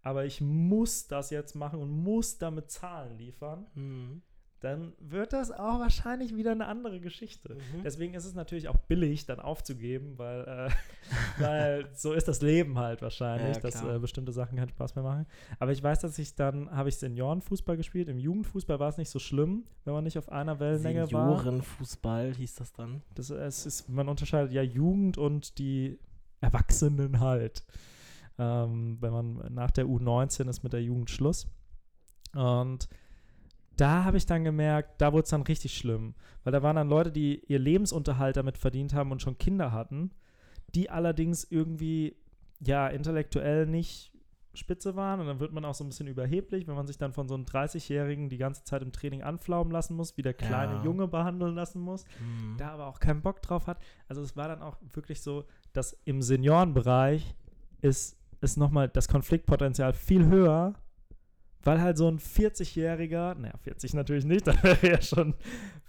aber 0.09 0.25
ich 0.25 0.41
muss 0.41 1.07
das 1.07 1.31
jetzt 1.31 1.55
machen 1.55 1.81
und 1.81 1.91
muss 1.91 2.39
damit 2.39 2.71
Zahlen 2.71 3.19
liefern, 3.19 3.67
Mhm. 3.75 4.23
dann 4.61 4.93
wird 4.99 5.33
das 5.33 5.53
auch 5.53 5.79
wahrscheinlich 5.79 6.35
wieder 6.35 6.51
eine 6.53 6.67
andere 6.67 6.99
Geschichte. 6.99 7.55
Mhm. 7.55 7.83
Deswegen 7.85 8.15
ist 8.15 8.25
es 8.25 8.35
natürlich 8.35 8.69
auch 8.69 8.77
billig, 8.89 9.25
dann 9.27 9.39
aufzugeben, 9.39 10.19
weil, 10.19 10.41
äh, 10.47 10.71
weil 11.39 11.89
so 11.95 12.13
ist 12.13 12.27
das 12.27 12.41
Leben 12.43 12.77
halt 12.79 13.01
wahrscheinlich, 13.03 13.57
Ja, 13.57 13.63
dass 13.63 13.83
äh, 13.85 13.99
bestimmte 14.01 14.33
Sachen 14.33 14.57
keinen 14.59 14.71
Spaß 14.71 14.97
mehr 14.97 15.05
machen. 15.05 15.27
Aber 15.61 15.71
ich 15.73 15.81
weiß, 15.83 16.01
dass 16.01 16.19
ich 16.19 16.35
dann, 16.35 16.71
habe 16.71 16.89
ich 16.89 16.97
Seniorenfußball 16.97 17.77
gespielt. 17.77 18.09
Im 18.09 18.19
Jugendfußball 18.19 18.81
war 18.81 18.89
es 18.89 18.97
nicht 18.99 19.11
so 19.11 19.19
schlimm, 19.21 19.65
wenn 19.85 19.95
man 19.95 20.03
nicht 20.05 20.19
auf 20.19 20.29
einer 20.29 20.59
Wellenlänge 20.59 21.13
war. 21.13 21.39
Seniorenfußball 21.39 22.35
hieß 22.35 22.55
das 22.57 22.73
dann. 22.73 23.03
Das, 23.15 23.31
es 23.31 23.65
ist, 23.67 23.89
man 23.89 24.09
unterscheidet 24.09 24.53
ja 24.53 24.63
Jugend 24.63 25.19
und 25.19 25.59
die 25.59 25.99
Erwachsenen 26.41 27.21
halt. 27.21 27.65
Ähm, 28.39 28.99
wenn 29.01 29.13
man 29.13 29.53
nach 29.53 29.71
der 29.73 29.87
U19 29.87 30.49
ist 30.49 30.63
mit 30.63 30.73
der 30.73 30.83
Jugend 30.83 31.11
Schluss. 31.11 31.49
Und 32.35 32.89
da 33.77 34.05
habe 34.05 34.17
ich 34.17 34.27
dann 34.27 34.45
gemerkt, 34.45 35.01
da 35.01 35.13
wurde 35.13 35.25
es 35.25 35.31
dann 35.31 35.43
richtig 35.43 35.77
schlimm. 35.77 36.15
Weil 36.45 36.53
da 36.53 36.63
waren 36.63 36.77
dann 36.77 36.89
Leute, 36.89 37.13
die 37.13 37.43
ihr 37.47 37.59
Lebensunterhalt 37.59 38.37
damit 38.37 38.59
verdient 38.59 38.93
haben 38.95 39.13
und 39.13 39.23
schon 39.23 39.39
Kinder 39.39 39.73
hatten, 39.73 40.11
die 40.75 40.91
allerdings 40.91 41.45
irgendwie, 41.45 42.17
ja, 42.61 42.89
intellektuell 42.89 43.67
nicht 43.67 44.13
spitze 44.55 44.97
waren. 44.97 45.21
Und 45.21 45.27
dann 45.27 45.39
wird 45.41 45.53
man 45.53 45.65
auch 45.65 45.75
so 45.75 45.85
ein 45.85 45.89
bisschen 45.89 46.09
überheblich, 46.09 46.67
wenn 46.67 46.75
man 46.75 46.87
sich 46.89 46.99
dann 46.99 47.13
von 47.13 47.29
so 47.29 47.35
einem 47.35 47.45
30-Jährigen 47.45 48.29
die 48.29 48.39
ganze 48.39 48.65
Zeit 48.65 48.83
im 48.83 48.91
Training 48.93 49.23
anflaumen 49.23 49.73
lassen 49.73 49.95
muss, 49.97 50.17
wie 50.17 50.23
der 50.23 50.35
kleine 50.35 50.75
Ja. 50.75 50.85
Junge 50.85 51.07
behandeln 51.07 51.55
lassen 51.55 51.81
muss 51.81 52.05
Mhm. 52.21 52.57
da 52.59 52.71
aber 52.71 52.87
auch 52.89 52.99
keinen 52.99 53.23
Bock 53.23 53.41
drauf 53.43 53.69
hat. 53.69 53.79
Also 54.09 54.23
es 54.23 54.37
war 54.37 54.49
dann 54.49 54.63
auch 54.63 54.77
wirklich 54.93 55.21
so, 55.23 55.45
dass 55.73 55.93
im 56.05 56.21
Seniorenbereich 56.23 57.35
ist, 57.81 58.17
ist 58.41 58.57
nochmal 58.57 58.89
das 58.89 59.09
Konfliktpotenzial 59.09 59.93
viel 59.93 60.25
höher, 60.27 60.75
weil 61.63 61.81
halt 61.81 61.99
so 61.99 62.09
ein 62.09 62.19
40-Jähriger, 62.19 63.35
naja, 63.35 63.57
40 63.59 63.95
natürlich 63.95 64.25
nicht, 64.25 64.47
da 64.47 64.63
wäre 64.63 64.87
ja 64.87 65.03
schon 65.03 65.35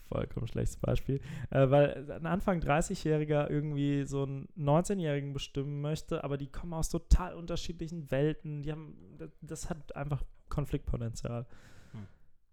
vollkommen 0.08 0.48
schlechtes 0.48 0.78
Beispiel, 0.78 1.22
äh, 1.52 1.70
weil 1.70 2.12
ein 2.12 2.26
Anfang 2.26 2.60
30-Jähriger 2.60 3.48
irgendwie 3.50 4.06
so 4.06 4.24
einen 4.24 4.48
19-Jährigen 4.58 5.34
bestimmen 5.34 5.82
möchte, 5.82 6.24
aber 6.24 6.38
die 6.38 6.48
kommen 6.52 6.74
aus 6.74 6.90
total 6.90 7.36
unterschiedlichen 7.36 8.10
Welten, 8.10 8.64
die 8.64 8.72
haben, 8.72 8.96
das, 9.20 9.30
das 9.42 9.70
hat 9.70 9.96
einfach 9.96 10.24
Konfliktpotenzial. 10.50 11.46
Hm. 11.92 12.08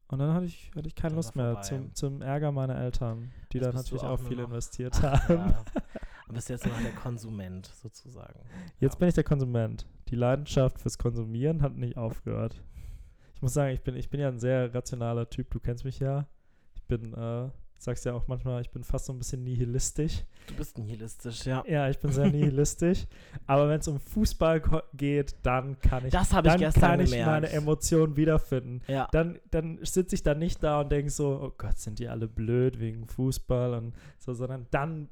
Und 0.09 0.19
dann 0.19 0.35
hatte 0.35 0.45
ich, 0.45 0.71
hatte 0.77 0.87
ich 0.87 0.95
keine 0.95 1.13
Dann 1.13 1.17
Lust 1.17 1.35
mehr 1.35 1.53
vorbei. 1.53 1.63
zum, 1.63 1.95
zum 1.95 2.21
Ärger 2.21 2.53
meiner 2.53 2.77
Eltern, 2.79 3.33
die 3.53 3.57
Jetzt 3.57 3.69
da 3.69 3.73
natürlich 3.73 4.03
auch 4.03 4.21
auch 4.21 4.21
viel 4.21 4.37
noch- 4.37 4.49
investiert 4.49 5.03
haben. 5.03 5.35
Ja. 5.35 5.65
Bist 6.37 6.51
jetzt 6.51 6.67
noch 6.67 6.81
der 6.81 6.93
Konsument 6.93 7.67
sozusagen. 7.67 8.39
Jetzt 8.79 8.95
ja. 8.95 8.99
bin 8.99 9.09
ich 9.09 9.15
der 9.15 9.25
Konsument. 9.25 9.87
Die 10.09 10.17
Leidenschaft 10.17 10.79
fürs 10.79 10.99
Konsumieren 10.99 11.63
hat 11.63 11.77
nicht 11.77 11.97
aufgehört. 11.97 12.63
Ich 13.35 13.43
muss 13.43 13.55
sagen, 13.55 13.73
ich 13.73 13.83
bin, 13.83 13.97
ich 13.97 14.09
bin 14.11 14.21
ja 14.21 14.29
ein 14.29 14.39
sehr 14.39 14.75
rationaler 14.75 15.29
Typ. 15.29 15.51
Du 15.51 15.61
kennst 15.61 15.85
mich 15.85 15.99
ja. 15.99 16.27
Ich 16.75 16.83
bin, 16.85 17.15
äh, 17.15 17.49
sagst 17.79 18.05
ja 18.05 18.13
auch 18.15 18.29
manchmal, 18.29 18.61
ich 18.61 18.71
bin 18.71 18.85
fast 18.85 19.07
so 19.07 19.13
ein 19.13 19.19
bisschen 19.19 19.45
nihilistisch. 19.45 20.25
Du 20.47 20.55
bist 20.55 20.79
nihilistisch, 20.79 21.45
ja. 21.45 21.65
Ja, 21.67 21.89
ich 21.89 21.99
bin 21.99 22.13
sehr 22.13 22.31
nihilistisch. 22.31 23.07
Aber 23.47 23.69
wenn 23.69 23.81
es 23.81 23.89
um 23.89 23.99
Fußball 23.99 24.63
geht, 24.95 25.37
dann 25.43 25.79
kann 25.81 26.05
ich, 26.07 26.13
Das 26.13 26.33
ich 26.33 26.39
dann 26.41 26.59
gestern 26.59 26.83
kann 26.83 27.01
ich 27.01 27.11
gemerkt. 27.11 27.31
meine 27.31 27.51
Emotionen 27.51 28.17
wiederfinden. 28.17 28.83
Ja. 28.89 29.09
Dann, 29.13 29.39
dann 29.51 29.79
sitze 29.83 30.15
ich 30.15 30.23
da 30.23 30.35
nicht 30.35 30.63
da 30.63 30.81
und 30.81 30.93
denke 30.93 31.11
so, 31.11 31.41
oh 31.43 31.53
Gott, 31.57 31.79
sind 31.79 31.99
die 31.99 32.09
alle 32.09 32.29
blöd 32.29 32.79
wegen 32.79 33.07
Fußball 33.07 33.75
und 33.75 33.95
so, 34.19 34.35
sondern 34.35 34.67
dann 34.71 35.09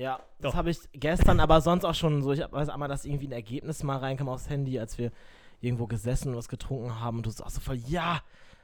Ja, 0.00 0.22
das 0.38 0.52
Doch. 0.52 0.56
habe 0.56 0.70
ich 0.70 0.78
gestern, 0.94 1.40
aber 1.40 1.60
sonst 1.60 1.84
auch 1.84 1.94
schon 1.94 2.22
so. 2.22 2.32
Ich 2.32 2.40
weiß 2.40 2.70
einmal, 2.70 2.88
dass 2.88 3.04
irgendwie 3.04 3.28
ein 3.28 3.32
Ergebnis 3.32 3.82
mal 3.82 3.98
reinkam 3.98 4.30
aufs 4.30 4.48
Handy, 4.48 4.78
als 4.78 4.96
wir 4.96 5.12
irgendwo 5.60 5.86
gesessen 5.86 6.30
und 6.30 6.36
was 6.36 6.48
getrunken 6.48 7.00
haben 7.00 7.18
und 7.18 7.26
du 7.26 7.30
sagst 7.30 7.56
so 7.56 7.60
voll, 7.60 7.76
ja, 7.76 8.22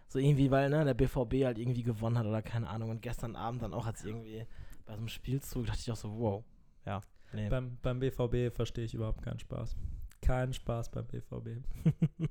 so 0.09 0.19
irgendwie, 0.19 0.51
weil 0.51 0.71
ne, 0.71 0.83
der 0.87 0.95
BVB 0.95 1.45
halt 1.45 1.59
irgendwie 1.59 1.83
gewonnen 1.83 2.17
hat 2.17 2.25
oder 2.25 2.41
keine 2.41 2.71
Ahnung. 2.71 2.89
Und 2.89 3.03
gestern 3.03 3.37
Abend 3.37 3.61
dann 3.61 3.75
auch 3.75 3.85
als 3.85 4.03
irgendwie 4.03 4.47
bei 4.87 4.95
so 4.95 5.01
einem 5.01 5.09
Spielzug 5.09 5.67
dachte 5.67 5.81
ich 5.83 5.93
auch 5.93 5.97
so, 5.97 6.19
wow, 6.19 6.45
ja, 6.87 7.03
nee. 7.35 7.51
beim, 7.51 7.77
beim 7.83 8.01
BVB 8.01 8.55
verstehe 8.55 8.87
ich 8.87 8.95
überhaupt 8.95 9.21
keinen 9.21 9.39
Spaß. 9.39 9.77
Keinen 10.23 10.55
Spaß 10.55 10.91
beim 10.91 11.07
BVB. 11.07 11.63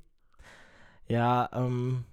Ja, 1.08 1.48
ähm, 1.52 2.04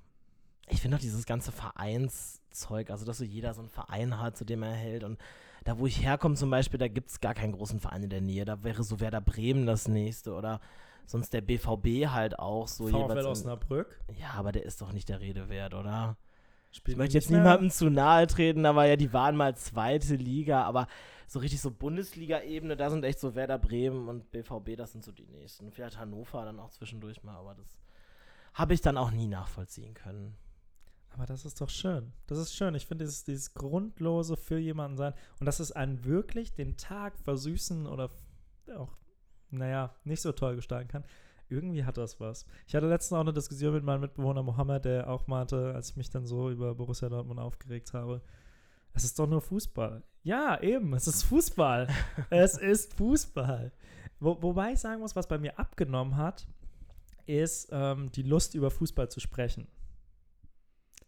ich 0.67 0.81
finde 0.81 0.97
auch 0.97 1.01
dieses 1.01 1.25
ganze 1.25 1.51
Vereinszeug, 1.51 2.91
also 2.91 3.05
dass 3.05 3.17
so 3.17 3.23
jeder 3.23 3.55
so 3.55 3.61
einen 3.61 3.69
Verein 3.69 4.19
hat, 4.19 4.37
zu 4.37 4.45
dem 4.45 4.61
er 4.61 4.73
hält. 4.73 5.03
Und 5.03 5.17
da, 5.63 5.79
wo 5.79 5.87
ich 5.87 6.03
herkomme 6.03 6.35
zum 6.35 6.49
Beispiel, 6.49 6.77
da 6.77 6.87
gibt 6.87 7.09
es 7.09 7.21
gar 7.21 7.33
keinen 7.33 7.53
großen 7.53 7.79
Verein 7.79 8.03
in 8.03 8.09
der 8.09 8.21
Nähe. 8.21 8.45
Da 8.45 8.63
wäre 8.63 8.83
so 8.83 8.99
Werder 8.99 9.21
Bremen 9.21 9.65
das 9.65 9.87
nächste 9.87 10.33
oder 10.33 10.59
sonst 11.05 11.33
der 11.33 11.41
BVB 11.41 12.07
halt 12.07 12.39
auch 12.39 12.67
so 12.67 12.87
VfL 12.87 12.97
jeweils. 12.97 13.25
Osnabrück. 13.25 13.99
ja, 14.19 14.31
aber 14.35 14.51
der 14.51 14.63
ist 14.63 14.81
doch 14.81 14.91
nicht 14.91 15.09
der 15.09 15.19
Rede 15.19 15.49
wert, 15.49 15.73
oder? 15.73 16.17
Ich 16.71 16.77
Spielt 16.77 16.97
möchte 16.97 17.13
jetzt 17.13 17.29
niemandem 17.29 17.69
zu 17.69 17.89
nahe 17.89 18.25
treten, 18.25 18.65
aber 18.65 18.85
ja, 18.85 18.95
die 18.95 19.13
waren 19.13 19.35
mal 19.35 19.55
zweite 19.55 20.15
Liga, 20.15 20.63
aber 20.63 20.87
so 21.27 21.39
richtig 21.39 21.61
so 21.61 21.69
Bundesliga-Ebene, 21.69 22.75
da 22.75 22.89
sind 22.89 23.03
echt 23.05 23.19
so 23.19 23.35
Werder 23.35 23.59
Bremen 23.59 24.09
und 24.09 24.31
BVB, 24.31 24.75
das 24.75 24.91
sind 24.91 25.03
so 25.03 25.11
die 25.11 25.27
nächsten. 25.27 25.71
Vielleicht 25.71 25.99
Hannover 25.99 26.43
dann 26.45 26.59
auch 26.59 26.71
zwischendurch 26.71 27.23
mal, 27.23 27.35
aber 27.35 27.53
das 27.55 27.77
habe 28.53 28.73
ich 28.73 28.81
dann 28.81 28.97
auch 28.97 29.11
nie 29.11 29.27
nachvollziehen 29.27 29.93
können. 29.93 30.35
Aber 31.13 31.27
das 31.27 31.45
ist 31.45 31.61
doch 31.61 31.69
schön. 31.69 32.11
Das 32.25 32.39
ist 32.39 32.55
schön. 32.55 32.73
Ich 32.73 32.87
finde 32.87 33.05
dieses, 33.05 33.23
dieses 33.23 33.53
Grundlose 33.53 34.35
für 34.35 34.57
jemanden 34.57 34.97
sein 34.97 35.13
und 35.39 35.45
dass 35.45 35.59
es 35.59 35.71
einen 35.71 36.03
wirklich 36.05 36.53
den 36.53 36.75
Tag 36.75 37.17
versüßen 37.19 37.85
oder 37.85 38.09
auch, 38.75 38.97
naja, 39.51 39.95
nicht 40.03 40.21
so 40.21 40.31
toll 40.31 40.55
gestalten 40.55 40.89
kann. 40.89 41.05
Irgendwie 41.49 41.85
hat 41.85 41.97
das 41.97 42.19
was. 42.19 42.47
Ich 42.65 42.73
hatte 42.73 42.87
letztens 42.87 43.15
auch 43.15 43.21
eine 43.21 43.33
Diskussion 43.33 43.73
mit 43.73 43.83
meinem 43.83 44.01
Mitbewohner 44.01 44.41
Mohammed, 44.41 44.85
der 44.85 45.07
auch 45.07 45.27
meinte, 45.27 45.75
als 45.75 45.91
ich 45.91 45.97
mich 45.97 46.09
dann 46.09 46.25
so 46.25 46.49
über 46.49 46.73
Borussia 46.73 47.09
Dortmund 47.09 47.39
aufgeregt 47.39 47.93
habe, 47.93 48.21
es 48.93 49.03
ist 49.03 49.19
doch 49.19 49.27
nur 49.27 49.41
Fußball. 49.41 50.03
Ja, 50.23 50.59
eben, 50.61 50.93
es 50.93 51.07
ist 51.07 51.23
Fußball. 51.23 51.87
es 52.31 52.57
ist 52.57 52.93
Fußball. 52.95 53.71
Wo, 54.19 54.41
wobei 54.41 54.71
ich 54.73 54.79
sagen 54.79 55.01
muss, 55.01 55.15
was 55.15 55.27
bei 55.27 55.37
mir 55.37 55.59
abgenommen 55.59 56.17
hat, 56.17 56.47
ist 57.25 57.69
ähm, 57.71 58.11
die 58.11 58.23
Lust 58.23 58.55
über 58.55 58.71
Fußball 58.71 59.09
zu 59.09 59.19
sprechen. 59.19 59.67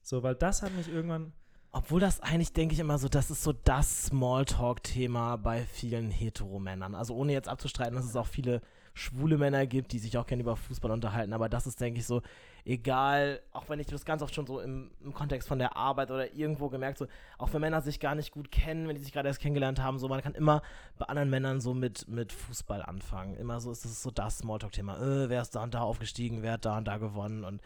So, 0.06 0.22
weil 0.22 0.36
das 0.36 0.62
hat 0.62 0.72
mich 0.74 0.88
irgendwann. 0.88 1.34
Obwohl 1.72 2.00
das 2.00 2.22
eigentlich, 2.22 2.54
denke 2.54 2.74
ich 2.74 2.80
immer 2.80 3.00
so, 3.00 3.10
das 3.10 3.32
ist 3.32 3.44
so 3.44 3.54
das 3.54 4.06
Smalltalk-Thema 4.06 5.36
bei 5.38 5.64
vielen 5.66 6.12
Heteromännern. 6.12 6.94
Also 6.94 7.16
ohne 7.16 7.34
jetzt 7.34 7.50
abzustreiten, 7.50 7.96
dass 7.96 8.06
es 8.06 8.16
auch 8.16 8.28
viele 8.28 8.62
schwule 8.94 9.40
Männer 9.40 9.66
gibt, 9.66 9.92
die 9.92 9.98
sich 10.00 10.16
auch 10.18 10.28
gerne 10.28 10.44
über 10.44 10.56
Fußball 10.56 10.92
unterhalten. 10.92 11.34
Aber 11.34 11.50
das 11.50 11.66
ist, 11.66 11.82
denke 11.82 12.00
ich, 12.00 12.06
so, 12.06 12.22
egal, 12.66 13.42
auch 13.52 13.68
wenn 13.68 13.80
ich 13.80 13.88
das 13.88 14.06
ganz 14.06 14.22
oft 14.22 14.34
schon 14.34 14.46
so 14.46 14.62
im, 14.62 14.92
im 15.04 15.12
Kontext 15.12 15.48
von 15.48 15.58
der 15.58 15.76
Arbeit 15.76 16.12
oder 16.12 16.36
irgendwo 16.36 16.70
gemerkt, 16.70 17.00
so, 17.00 17.08
auch 17.40 17.52
wenn 17.52 17.62
Männer 17.62 17.82
sich 17.82 18.00
gar 18.00 18.14
nicht 18.14 18.32
gut 18.32 18.52
kennen, 18.52 18.88
wenn 18.88 18.96
die 18.96 19.02
sich 19.02 19.12
gerade 19.12 19.28
erst 19.28 19.42
kennengelernt 19.42 19.82
haben, 19.82 19.98
so, 19.98 20.08
man 20.08 20.22
kann 20.22 20.36
immer 20.36 20.62
bei 21.00 21.08
anderen 21.08 21.32
Männern 21.32 21.62
so 21.62 21.74
mit, 21.74 22.08
mit 22.08 22.32
Fußball 22.32 22.84
anfangen. 22.84 23.36
Immer 23.38 23.60
so 23.60 23.72
ist 23.72 23.84
das 23.84 24.04
so 24.04 24.12
das 24.12 24.38
Smalltalk-Thema. 24.38 25.00
Äh, 25.00 25.30
wer 25.30 25.42
ist 25.42 25.56
da 25.56 25.64
und 25.64 25.74
da 25.74 25.82
aufgestiegen, 25.82 26.44
wer 26.44 26.54
hat 26.54 26.66
da 26.66 26.78
und 26.78 26.86
da 26.88 27.00
gewonnen 27.00 27.44
und 27.44 27.60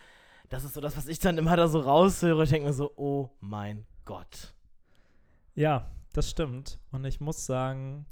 das 0.50 0.64
ist 0.64 0.74
so 0.74 0.82
das, 0.82 0.98
was 0.98 1.08
ich 1.08 1.20
dann 1.20 1.38
immer 1.38 1.56
da 1.56 1.68
so 1.68 1.80
raushöre. 1.80 2.44
Ich 2.44 2.50
denke 2.50 2.68
mir 2.68 2.74
so, 2.74 2.92
oh 2.96 3.30
mein 3.40 3.86
Gott. 4.06 4.54
Ja, 5.56 5.90
das 6.14 6.30
stimmt. 6.30 6.80
Und 6.92 7.06
ich 7.06 7.22
muss 7.22 7.46
sagen, 7.46 8.06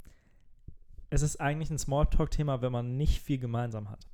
es 1.10 1.22
ist 1.22 1.40
eigentlich 1.40 1.70
ein 1.70 1.78
Smalltalk-Thema, 1.78 2.62
wenn 2.62 2.72
man 2.72 2.96
nicht 2.96 3.20
viel 3.20 3.38
gemeinsam 3.38 3.90
hat. 3.90 4.06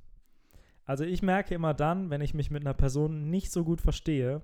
Also 0.85 1.03
ich 1.03 1.21
merke 1.21 1.55
immer 1.55 1.73
dann, 1.73 2.09
wenn 2.09 2.21
ich 2.21 2.33
mich 2.33 2.51
mit 2.51 2.63
einer 2.63 2.73
Person 2.73 3.29
nicht 3.29 3.51
so 3.51 3.63
gut 3.63 3.81
verstehe, 3.81 4.43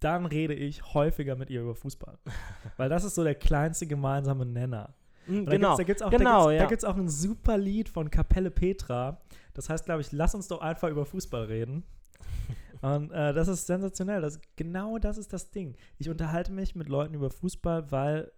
dann 0.00 0.26
rede 0.26 0.54
ich 0.54 0.94
häufiger 0.94 1.36
mit 1.36 1.50
ihr 1.50 1.62
über 1.62 1.74
Fußball. 1.74 2.18
Weil 2.76 2.88
das 2.88 3.04
ist 3.04 3.14
so 3.14 3.24
der 3.24 3.34
kleinste 3.34 3.86
gemeinsame 3.86 4.44
Nenner. 4.44 4.94
Mhm, 5.26 5.38
Und 5.40 5.50
genau. 5.50 5.76
Da 5.76 5.82
gibt 5.84 6.00
es 6.00 6.06
auch, 6.06 6.10
genau, 6.10 6.46
da 6.46 6.52
ja. 6.52 6.66
gibt's, 6.66 6.84
auch 6.84 6.96
ein 6.96 7.08
super 7.08 7.56
Lied 7.56 7.88
von 7.88 8.10
Kapelle 8.10 8.50
Petra. 8.50 9.20
Das 9.54 9.70
heißt, 9.70 9.84
glaube 9.84 10.02
ich, 10.02 10.12
lass 10.12 10.34
uns 10.34 10.48
doch 10.48 10.60
einfach 10.60 10.88
über 10.90 11.06
Fußball 11.06 11.44
reden. 11.44 11.84
Und 12.84 13.12
äh, 13.12 13.32
das 13.32 13.48
ist 13.48 13.66
sensationell. 13.66 14.20
Das, 14.20 14.38
genau 14.56 14.98
das 14.98 15.16
ist 15.16 15.32
das 15.32 15.50
Ding. 15.50 15.74
Ich 15.96 16.10
unterhalte 16.10 16.52
mich 16.52 16.74
mit 16.74 16.90
Leuten 16.90 17.14
über 17.14 17.30
Fußball, 17.30 17.90
weil 17.90 18.30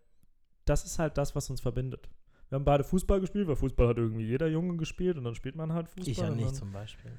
das 0.65 0.85
ist 0.85 1.01
halt 1.01 1.19
das, 1.19 1.35
was 1.35 1.51
uns 1.51 1.61
verbindet. 1.61 2.09
Wir 2.49 2.55
haben 2.55 2.65
beide 2.65 2.85
Fußball 2.85 3.19
gespielt, 3.19 3.49
weil 3.49 3.57
Fußball 3.57 3.89
hat 3.89 3.97
irgendwie 3.97 4.25
jeder 4.25 4.47
Junge 4.47 4.77
gespielt 4.77 5.19
und 5.19 5.25
dann 5.25 5.35
spielt 5.35 5.57
man 5.57 5.73
halt 5.73 5.89
Fußball. 5.89 6.09
ich 6.09 6.19
ja 6.19 6.31
nicht 6.31 6.47
dann, 6.47 6.55
zum 6.55 6.71
Beispiel. 6.71 7.11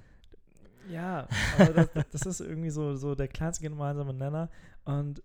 ja, 0.89 1.27
aber 1.59 1.73
das, 1.73 1.89
das 2.13 2.21
ist 2.21 2.39
irgendwie 2.39 2.69
so, 2.69 2.95
so 2.95 3.13
der 3.13 3.27
kleinste 3.27 3.61
gemeinsame 3.61 4.13
Nenner. 4.13 4.49
Und 4.85 5.21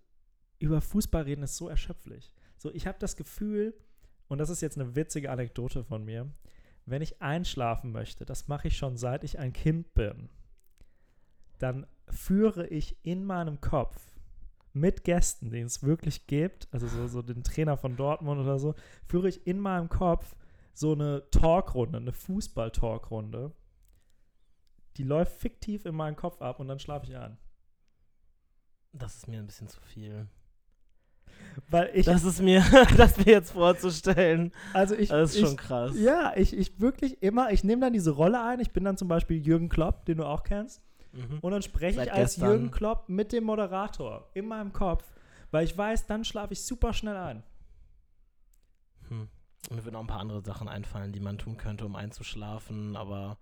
über 0.59 0.81
Fußball 0.81 1.23
reden 1.23 1.43
ist 1.43 1.55
so 1.55 1.69
erschöpflich. 1.69 2.33
So, 2.57 2.69
ich 2.73 2.85
habe 2.85 2.97
das 2.99 3.15
Gefühl, 3.15 3.73
und 4.27 4.39
das 4.39 4.49
ist 4.49 4.59
jetzt 4.59 4.77
eine 4.77 4.93
witzige 4.93 5.31
Anekdote 5.31 5.85
von 5.85 6.03
mir, 6.03 6.29
wenn 6.85 7.01
ich 7.01 7.21
einschlafen 7.21 7.93
möchte, 7.93 8.25
das 8.25 8.49
mache 8.49 8.67
ich 8.67 8.75
schon 8.75 8.97
seit 8.97 9.23
ich 9.23 9.39
ein 9.39 9.53
Kind 9.53 9.93
bin, 9.93 10.27
dann 11.59 11.87
führe 12.09 12.67
ich 12.67 12.97
in 13.03 13.25
meinem 13.25 13.61
Kopf 13.61 14.13
mit 14.73 15.03
Gästen, 15.03 15.51
denen 15.51 15.67
es 15.67 15.83
wirklich 15.83 16.25
gibt, 16.27 16.67
also 16.71 16.87
so, 16.87 17.07
so 17.07 17.21
den 17.21 17.43
Trainer 17.43 17.77
von 17.77 17.95
Dortmund 17.95 18.41
oder 18.41 18.57
so, 18.57 18.73
führe 19.05 19.29
ich 19.29 19.45
in 19.45 19.59
meinem 19.59 19.87
Kopf 19.89 20.35
so 20.73 20.93
eine 20.93 21.29
Talkrunde, 21.29 21.97
eine 21.97 22.11
Fußball-Talkrunde. 22.11 23.51
Die 24.97 25.03
läuft 25.03 25.39
fiktiv 25.39 25.85
in 25.85 25.95
meinem 25.95 26.15
Kopf 26.15 26.41
ab 26.41 26.59
und 26.59 26.67
dann 26.67 26.79
schlafe 26.79 27.05
ich 27.05 27.15
ein. 27.15 27.37
Das 28.91 29.15
ist 29.15 29.27
mir 29.27 29.39
ein 29.39 29.47
bisschen 29.47 29.67
zu 29.67 29.79
viel. 29.81 30.27
Weil 31.69 31.91
ich, 31.93 32.05
das 32.05 32.23
ist 32.23 32.41
mir, 32.41 32.63
das 32.97 33.17
mir 33.17 33.31
jetzt 33.31 33.51
vorzustellen. 33.51 34.51
also 34.73 34.95
ich, 34.95 35.09
Das 35.09 35.31
ist 35.31 35.37
ich 35.37 35.45
schon 35.45 35.57
krass. 35.57 35.93
ja, 35.95 36.33
ich, 36.35 36.55
ich 36.55 36.79
wirklich 36.79 37.21
immer, 37.21 37.51
ich 37.51 37.63
nehme 37.63 37.81
dann 37.81 37.93
diese 37.93 38.11
Rolle 38.11 38.41
ein. 38.43 38.59
Ich 38.59 38.71
bin 38.71 38.83
dann 38.83 38.97
zum 38.97 39.07
Beispiel 39.07 39.37
Jürgen 39.37 39.69
Klopp, 39.69 40.05
den 40.05 40.17
du 40.17 40.25
auch 40.25 40.43
kennst. 40.43 40.81
Mhm. 41.13 41.39
Und 41.41 41.51
dann 41.51 41.61
spreche 41.61 41.95
Seit 41.97 42.07
ich 42.07 42.13
als 42.13 42.33
gestern. 42.35 42.49
Jürgen 42.49 42.71
Klopp 42.71 43.07
mit 43.07 43.31
dem 43.31 43.43
Moderator 43.45 44.29
in 44.33 44.47
meinem 44.47 44.73
Kopf, 44.73 45.03
weil 45.51 45.63
ich 45.65 45.77
weiß, 45.77 46.07
dann 46.07 46.25
schlafe 46.25 46.53
ich 46.53 46.63
super 46.65 46.91
schnell 46.93 47.15
ein. 47.15 47.43
Hm. 49.09 49.27
Mir 49.71 49.85
würden 49.85 49.95
auch 49.95 50.01
ein 50.01 50.07
paar 50.07 50.19
andere 50.19 50.41
Sachen 50.41 50.67
einfallen, 50.67 51.11
die 51.13 51.19
man 51.19 51.37
tun 51.37 51.57
könnte, 51.57 51.85
um 51.85 51.95
einzuschlafen, 51.95 52.95
aber 52.95 53.37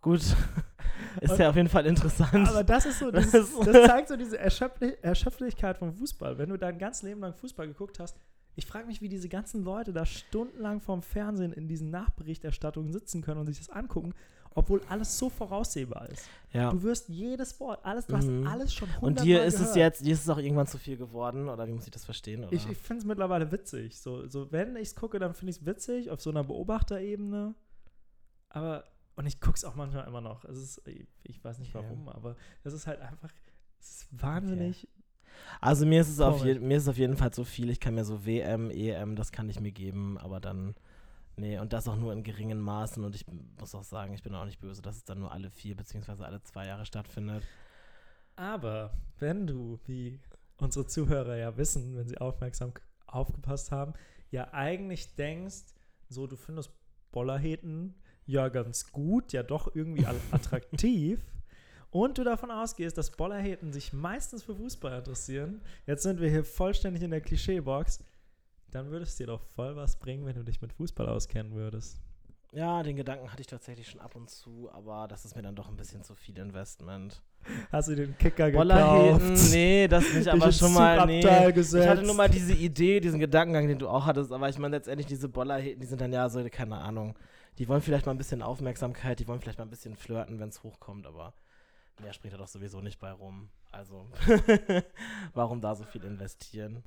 gut. 0.00 0.20
ist 1.20 1.30
Und- 1.30 1.38
ja 1.38 1.50
auf 1.50 1.56
jeden 1.56 1.68
Fall 1.68 1.86
interessant. 1.86 2.48
Aber 2.48 2.64
das 2.64 2.86
ist 2.86 2.98
so, 2.98 3.10
Das 3.12 3.32
ist- 3.34 3.54
das 3.64 3.86
zeigt 3.86 4.08
so 4.08 4.16
diese 4.16 4.38
Erschöpfli 4.38 4.94
Erschöpflichkeit 5.02 5.78
vom 5.78 5.92
Fußball. 5.92 6.38
Wenn 6.38 6.48
du 6.48 6.56
dein 6.56 6.78
ganzes 6.78 7.02
Leben 7.02 7.20
lang 7.20 7.34
Fußball 7.34 7.66
geguckt 7.68 7.98
hast, 8.00 8.16
ich 8.56 8.66
frage 8.66 8.86
mich, 8.86 9.00
wie 9.00 9.08
diese 9.08 9.28
ganzen 9.28 9.64
Leute 9.64 9.92
da 9.92 10.06
stundenlang 10.06 10.80
vorm 10.80 11.02
Fernsehen 11.02 11.52
in 11.52 11.66
diesen 11.66 11.90
Nachberichterstattungen 11.90 12.92
sitzen 12.92 13.20
können 13.20 13.40
und 13.40 13.46
sich 13.46 13.58
das 13.58 13.68
angucken, 13.70 14.14
obwohl 14.54 14.80
alles 14.88 15.18
so 15.18 15.28
voraussehbar 15.28 16.08
ist. 16.10 16.28
ja. 16.52 16.70
Du 16.70 16.82
wirst 16.82 17.08
jedes 17.08 17.58
Wort, 17.60 17.84
alles, 17.84 18.06
du 18.06 18.16
Mhm. 18.16 18.44
hast 18.46 18.52
alles 18.54 18.74
schon 18.74 18.88
Und 18.88 19.00
hundertmal 19.00 19.24
dir 19.26 19.44
ist 19.44 19.54
es 19.54 19.60
gehört. 19.60 19.76
jetzt, 19.76 20.06
dir 20.06 20.12
ist 20.12 20.22
es 20.22 20.28
auch 20.28 20.38
irgendwann 20.38 20.66
zu 20.68 20.78
viel 20.78 20.96
geworden, 20.96 21.48
oder 21.48 21.66
wie 21.66 21.72
muss 21.72 21.84
ich 21.86 21.90
das 21.90 22.04
verstehen? 22.04 22.44
Oder? 22.44 22.52
Ich, 22.52 22.68
ich 22.68 22.78
finde 22.78 23.00
es 23.00 23.04
mittlerweile 23.06 23.50
witzig. 23.50 23.98
So, 23.98 24.26
so 24.28 24.50
wenn 24.52 24.76
ich 24.76 24.88
es 24.88 24.94
gucke, 24.94 25.18
dann 25.18 25.34
finde 25.34 25.50
ich 25.50 25.58
es 25.58 25.66
witzig 25.66 26.10
auf 26.10 26.20
so 26.20 26.30
einer 26.30 26.44
Beobachterebene. 26.44 27.54
Aber, 28.48 28.84
und 29.16 29.26
ich 29.26 29.40
gucke 29.40 29.56
es 29.56 29.64
auch 29.64 29.74
manchmal 29.74 30.06
immer 30.06 30.20
noch. 30.20 30.44
Es 30.44 30.56
ist, 30.58 30.82
ich, 31.24 31.42
weiß 31.44 31.58
nicht 31.58 31.74
Okay. 31.74 31.84
warum, 31.84 32.08
aber 32.08 32.36
es 32.62 32.72
ist 32.72 32.86
halt 32.86 33.00
einfach, 33.00 33.32
es 33.80 33.90
ist 34.02 34.22
wahnsinnig. 34.22 34.88
also 35.60 35.84
mir 35.84 36.00
ist 36.00 36.08
es 36.08 36.20
auf 36.20 36.44
je, 36.44 36.58
mir 36.60 36.76
ist 36.76 36.84
es 36.84 36.88
auf 36.88 36.96
jeden 36.98 37.16
Fall 37.16 37.32
zu 37.32 37.44
viel. 37.44 37.70
Ich 37.70 37.80
kann 37.80 37.94
mir 37.96 38.04
so 38.04 38.24
WM, 38.24 38.70
EM, 38.70 39.16
das 39.16 39.32
kann 39.32 39.48
ich 39.48 39.58
mir 39.58 39.72
geben, 39.72 40.16
aber 40.18 40.38
dann 40.40 40.76
nee 41.36 41.58
und 41.58 41.72
das 41.72 41.88
auch 41.88 41.96
nur 41.96 42.12
in 42.12 42.22
geringen 42.22 42.60
Maßen 42.60 43.04
und 43.04 43.14
ich 43.14 43.26
muss 43.58 43.74
auch 43.74 43.84
sagen, 43.84 44.14
ich 44.14 44.22
bin 44.22 44.34
auch 44.34 44.44
nicht 44.44 44.60
böse, 44.60 44.82
dass 44.82 44.96
es 44.96 45.04
dann 45.04 45.20
nur 45.20 45.32
alle 45.32 45.50
vier 45.50 45.76
beziehungsweise 45.76 46.24
alle 46.24 46.42
zwei 46.42 46.66
Jahre 46.66 46.86
stattfindet. 46.86 47.44
Aber 48.36 48.92
wenn 49.18 49.46
du, 49.46 49.78
wie 49.86 50.20
unsere 50.56 50.86
Zuhörer 50.86 51.36
ja 51.36 51.56
wissen, 51.56 51.96
wenn 51.96 52.08
sie 52.08 52.18
aufmerksam 52.18 52.72
aufgepasst 53.06 53.70
haben, 53.70 53.94
ja 54.30 54.52
eigentlich 54.52 55.14
denkst, 55.14 55.74
so 56.08 56.26
du 56.26 56.36
findest 56.36 56.70
Bollerheten 57.12 57.94
ja 58.26 58.48
ganz 58.48 58.90
gut, 58.90 59.32
ja 59.32 59.42
doch 59.42 59.74
irgendwie 59.74 60.06
attraktiv. 60.32 61.20
Und 61.90 62.18
du 62.18 62.24
davon 62.24 62.50
ausgehst, 62.50 62.98
dass 62.98 63.12
Bollerheten 63.12 63.72
sich 63.72 63.92
meistens 63.92 64.42
für 64.42 64.56
Fußball 64.56 64.98
interessieren. 64.98 65.60
Jetzt 65.86 66.02
sind 66.02 66.20
wir 66.20 66.28
hier 66.28 66.44
vollständig 66.44 67.04
in 67.04 67.12
der 67.12 67.20
Klischeebox. 67.20 68.00
Dann 68.74 68.90
würde 68.90 69.04
es 69.04 69.14
dir 69.14 69.28
doch 69.28 69.40
voll 69.40 69.76
was 69.76 69.96
bringen, 69.96 70.26
wenn 70.26 70.34
du 70.34 70.42
dich 70.42 70.60
mit 70.60 70.72
Fußball 70.72 71.08
auskennen 71.08 71.54
würdest. 71.54 72.00
Ja, 72.50 72.82
den 72.82 72.96
Gedanken 72.96 73.30
hatte 73.30 73.40
ich 73.40 73.46
tatsächlich 73.46 73.88
schon 73.88 74.00
ab 74.00 74.16
und 74.16 74.28
zu, 74.30 74.68
aber 74.72 75.06
das 75.08 75.24
ist 75.24 75.36
mir 75.36 75.42
dann 75.42 75.54
doch 75.54 75.68
ein 75.68 75.76
bisschen 75.76 76.02
zu 76.02 76.14
viel 76.16 76.36
Investment. 76.38 77.22
Hast 77.70 77.88
du 77.88 77.94
den 77.94 78.18
Kicker 78.18 78.50
Bollerheten, 78.50 79.28
gekauft? 79.28 79.50
nee, 79.52 79.86
das 79.86 80.12
nicht, 80.12 80.26
aber 80.32 80.50
schon 80.50 80.72
mal, 80.72 81.06
nee. 81.06 81.20
Zugabteil 81.20 81.48
Ich 81.50 81.54
gesetzt? 81.54 81.88
hatte 81.88 82.02
nur 82.02 82.14
mal 82.16 82.28
diese 82.28 82.52
Idee, 82.52 82.98
diesen 82.98 83.20
Gedankengang, 83.20 83.68
den 83.68 83.78
du 83.78 83.88
auch 83.88 84.06
hattest, 84.06 84.32
aber 84.32 84.48
ich 84.48 84.58
meine 84.58 84.76
letztendlich 84.76 85.06
diese 85.06 85.28
Bollerheten, 85.28 85.80
die 85.80 85.86
sind 85.86 86.00
dann 86.00 86.12
ja 86.12 86.28
so, 86.28 86.44
keine 86.50 86.76
Ahnung, 86.78 87.16
die 87.58 87.68
wollen 87.68 87.80
vielleicht 87.80 88.06
mal 88.06 88.12
ein 88.12 88.18
bisschen 88.18 88.42
Aufmerksamkeit, 88.42 89.20
die 89.20 89.28
wollen 89.28 89.40
vielleicht 89.40 89.58
mal 89.58 89.66
ein 89.66 89.70
bisschen 89.70 89.94
flirten, 89.94 90.40
wenn 90.40 90.48
es 90.48 90.64
hochkommt, 90.64 91.06
aber 91.06 91.32
mehr 92.00 92.12
springt 92.12 92.34
da 92.34 92.38
doch 92.38 92.48
sowieso 92.48 92.80
nicht 92.80 92.98
bei 92.98 93.12
rum. 93.12 93.50
Also, 93.70 94.06
warum 95.34 95.60
da 95.60 95.74
so 95.74 95.84
viel 95.84 96.04
investieren? 96.04 96.84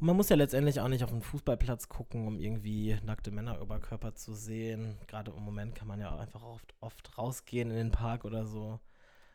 Und 0.00 0.06
man 0.06 0.16
muss 0.16 0.28
ja 0.28 0.36
letztendlich 0.36 0.80
auch 0.80 0.88
nicht 0.88 1.04
auf 1.04 1.12
einen 1.12 1.22
Fußballplatz 1.22 1.88
gucken, 1.88 2.26
um 2.26 2.38
irgendwie 2.38 2.98
nackte 3.04 3.30
Männeroberkörper 3.30 4.14
zu 4.14 4.34
sehen. 4.34 4.98
Gerade 5.06 5.30
im 5.30 5.44
Moment 5.44 5.74
kann 5.74 5.88
man 5.88 6.00
ja 6.00 6.12
auch 6.12 6.18
einfach 6.18 6.42
oft, 6.42 6.74
oft 6.80 7.16
rausgehen 7.16 7.70
in 7.70 7.76
den 7.76 7.92
Park 7.92 8.24
oder 8.24 8.46
so. 8.46 8.80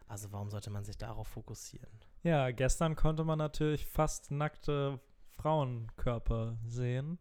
Also 0.07 0.31
warum 0.31 0.49
sollte 0.49 0.71
man 0.71 0.83
sich 0.83 0.97
darauf 0.97 1.27
fokussieren? 1.27 2.01
Ja, 2.23 2.51
gestern 2.51 2.95
konnte 2.95 3.23
man 3.23 3.37
natürlich 3.37 3.85
fast 3.85 4.31
nackte 4.31 4.99
Frauenkörper 5.37 6.57
sehen. 6.65 7.19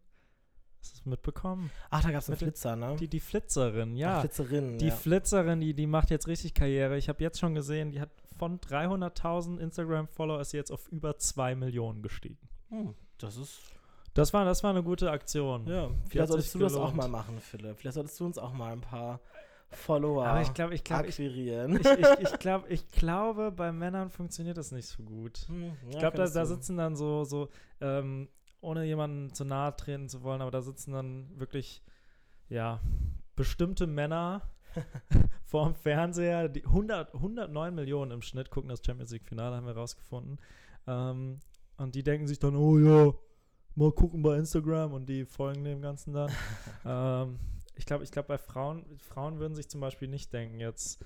Hast 0.81 0.93
du 0.93 0.99
es 0.99 1.05
mitbekommen? 1.05 1.71
Ach, 1.89 2.01
da 2.01 2.11
gab 2.11 2.21
es 2.21 2.29
einen 2.29 2.37
Flitzer, 2.37 2.75
ne? 2.75 2.95
Die, 2.99 3.07
die 3.07 3.19
Flitzerin, 3.19 3.91
Ach, 3.95 3.97
ja. 3.97 4.19
Flitzerin, 4.21 4.77
die 4.77 4.87
ja. 4.87 4.95
Flitzerin, 4.95 5.59
die, 5.59 5.73
die 5.73 5.87
macht 5.87 6.09
jetzt 6.09 6.27
richtig 6.27 6.53
Karriere. 6.53 6.97
Ich 6.97 7.09
habe 7.09 7.21
jetzt 7.23 7.39
schon 7.39 7.53
gesehen, 7.53 7.91
die 7.91 7.99
hat 7.99 8.09
von 8.37 8.59
300.000 8.61 9.57
Instagram-Follower 9.59 10.39
ist 10.39 10.51
sie 10.51 10.57
jetzt 10.57 10.71
auf 10.71 10.87
über 10.89 11.17
2 11.17 11.55
Millionen 11.55 12.01
gestiegen. 12.01 12.37
Hm, 12.69 12.95
das 13.17 13.35
ist. 13.37 13.59
Das 14.13 14.33
war, 14.33 14.45
das 14.45 14.63
war 14.63 14.71
eine 14.71 14.83
gute 14.83 15.11
Aktion. 15.11 15.67
Ja, 15.67 15.89
vielleicht 16.09 16.29
solltest 16.29 16.55
du 16.55 16.59
das 16.59 16.73
auch 16.73 16.91
gelohnt. 16.91 16.97
mal 16.97 17.07
machen, 17.09 17.39
Philipp. 17.39 17.77
Vielleicht 17.77 17.95
solltest 17.95 18.19
du 18.19 18.25
uns 18.25 18.37
auch 18.37 18.53
mal 18.53 18.71
ein 18.73 18.81
paar 18.81 19.19
Follower 19.71 20.25
Aber 20.25 20.41
ich 20.41 20.53
glaube, 20.53 20.73
ich 20.73 20.83
glaube, 20.83 21.07
ich, 21.07 21.13
akquirieren. 21.15 21.79
ich, 21.79 21.85
ich, 21.85 22.31
ich, 22.31 22.31
glaub, 22.39 22.69
ich 22.71 22.87
glaube, 22.89 23.51
bei 23.51 23.71
Männern 23.71 24.09
funktioniert 24.09 24.57
das 24.57 24.71
nicht 24.71 24.87
so 24.87 25.03
gut. 25.03 25.45
Hm, 25.47 25.73
Ich 25.89 25.93
ja, 25.93 25.99
glaube, 25.99 26.17
da, 26.17 26.27
da 26.27 26.45
sitzen 26.45 26.75
dann 26.77 26.95
so, 26.95 27.23
so 27.23 27.49
ähm, 27.81 28.29
ohne 28.61 28.85
jemanden 28.85 29.33
zu 29.33 29.45
nahe 29.45 29.75
treten 29.75 30.09
zu 30.09 30.23
wollen, 30.23 30.41
aber 30.41 30.51
da 30.51 30.61
sitzen 30.61 30.91
dann 30.91 31.39
wirklich, 31.39 31.81
ja, 32.49 32.81
bestimmte 33.35 33.87
Männer 33.87 34.41
vorm 35.45 35.75
Fernseher, 35.75 36.49
die 36.49 36.65
100, 36.65 37.13
109 37.13 37.73
Millionen 37.73 38.11
im 38.11 38.21
Schnitt 38.21 38.49
gucken 38.49 38.69
das 38.69 38.81
Champions 38.85 39.11
League-Finale, 39.11 39.55
haben 39.55 39.65
wir 39.65 39.75
rausgefunden. 39.75 40.39
Ähm, 40.87 41.39
und 41.77 41.95
die 41.95 42.03
denken 42.03 42.27
sich 42.27 42.39
dann, 42.39 42.55
oh 42.55 42.77
ja, 42.77 43.13
mal 43.75 43.91
gucken 43.91 44.21
bei 44.21 44.37
Instagram 44.37 44.93
und 44.93 45.07
die 45.07 45.25
folgen 45.25 45.63
dem 45.63 45.81
Ganzen 45.81 46.13
dann. 46.13 46.31
ähm, 46.85 47.39
ich 47.75 47.85
glaube, 47.85 48.03
ich 48.03 48.11
glaube, 48.11 48.27
bei 48.27 48.37
Frauen, 48.37 48.85
Frauen 48.97 49.39
würden 49.39 49.55
sich 49.55 49.69
zum 49.69 49.79
Beispiel 49.79 50.09
nicht 50.09 50.33
denken, 50.33 50.59
jetzt, 50.59 51.03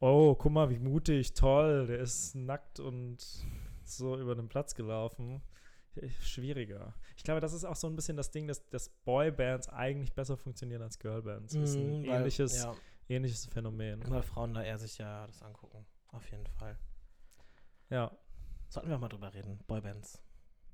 oh, 0.00 0.34
guck 0.34 0.52
mal, 0.52 0.70
wie 0.70 0.78
mutig, 0.78 1.34
toll, 1.34 1.86
der 1.86 1.98
ist 1.98 2.34
nackt 2.34 2.80
und 2.80 3.18
so 3.84 4.18
über 4.18 4.34
den 4.34 4.48
Platz 4.48 4.74
gelaufen. 4.74 5.42
Schwieriger. 6.20 6.94
Ich 7.16 7.24
glaube, 7.24 7.40
das 7.40 7.52
ist 7.52 7.64
auch 7.64 7.76
so 7.76 7.86
ein 7.88 7.96
bisschen 7.96 8.16
das 8.16 8.30
Ding, 8.30 8.46
dass, 8.46 8.66
dass 8.68 8.88
Boybands 9.04 9.68
eigentlich 9.68 10.12
besser 10.14 10.36
funktionieren 10.36 10.82
als 10.82 10.98
Girlbands. 10.98 11.52
Das 11.54 11.70
ist 11.70 11.76
ein 11.76 12.00
Mhm, 12.02 12.06
weil- 12.08 12.16
ähnliches, 12.20 12.62
Ja, 12.62 12.74
ähnliches 13.08 13.46
Phänomen. 13.46 14.02
weil 14.08 14.22
Frauen 14.22 14.54
da 14.54 14.62
eher 14.62 14.78
sich 14.78 14.98
ja 14.98 15.26
das 15.26 15.42
angucken. 15.42 15.86
Auf 16.08 16.30
jeden 16.30 16.46
Fall. 16.46 16.78
Ja. 17.90 18.10
Sollten 18.68 18.88
wir 18.88 18.96
auch 18.96 19.00
mal 19.00 19.08
drüber 19.08 19.32
reden. 19.32 19.58
Boybands. 19.66 20.20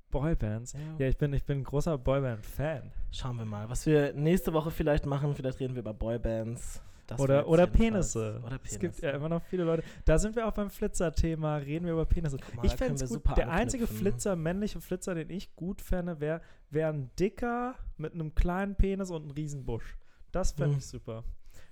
Boybands. 0.09 0.73
Ja, 0.99 1.07
ich 1.07 1.17
bin, 1.17 1.33
ich 1.33 1.43
bin 1.43 1.59
ein 1.59 1.63
großer 1.63 1.97
Boyband-Fan. 1.97 2.91
Schauen 3.11 3.37
wir 3.37 3.45
mal, 3.45 3.67
was 3.69 3.85
wir 3.87 4.13
nächste 4.13 4.53
Woche 4.53 4.69
vielleicht 4.71 5.05
machen. 5.07 5.33
Vielleicht 5.35 5.59
reden 5.59 5.73
wir 5.75 5.79
über 5.81 5.93
Boybands. 5.93 6.81
Das 7.07 7.19
Oder, 7.19 7.47
oder 7.47 7.67
Penisse. 7.67 8.41
Oder 8.45 8.59
Es 8.63 8.79
gibt 8.79 8.95
ja 8.95 9.01
Penisse. 9.01 9.17
immer 9.17 9.29
noch 9.29 9.43
viele 9.43 9.63
Leute. 9.65 9.83
Da 10.05 10.17
sind 10.17 10.35
wir 10.35 10.47
auch 10.47 10.53
beim 10.53 10.69
Flitzer-Thema, 10.69 11.57
reden 11.57 11.85
wir 11.85 11.93
über 11.93 12.05
Penisse. 12.05 12.37
Mal, 12.55 12.65
ich 12.65 12.73
fände 12.75 12.95
es 12.95 13.01
gut. 13.09 13.09
super 13.23 13.33
Der 13.35 13.49
einzige. 13.51 13.87
Flitzer, 13.87 14.35
männliche 14.35 14.79
Flitzer, 14.79 15.13
den 15.15 15.29
ich 15.29 15.55
gut 15.55 15.81
fände, 15.81 16.19
wäre 16.21 16.41
wär 16.69 16.89
ein 16.89 17.11
dicker 17.19 17.75
mit 17.97 18.13
einem 18.13 18.33
kleinen 18.35 18.75
Penis 18.75 19.11
und 19.11 19.23
einem 19.23 19.31
riesen 19.31 19.65
Busch. 19.65 19.97
Das 20.31 20.53
fände 20.53 20.71
Hm. 20.73 20.77
ich 20.79 20.87
super. 20.87 21.23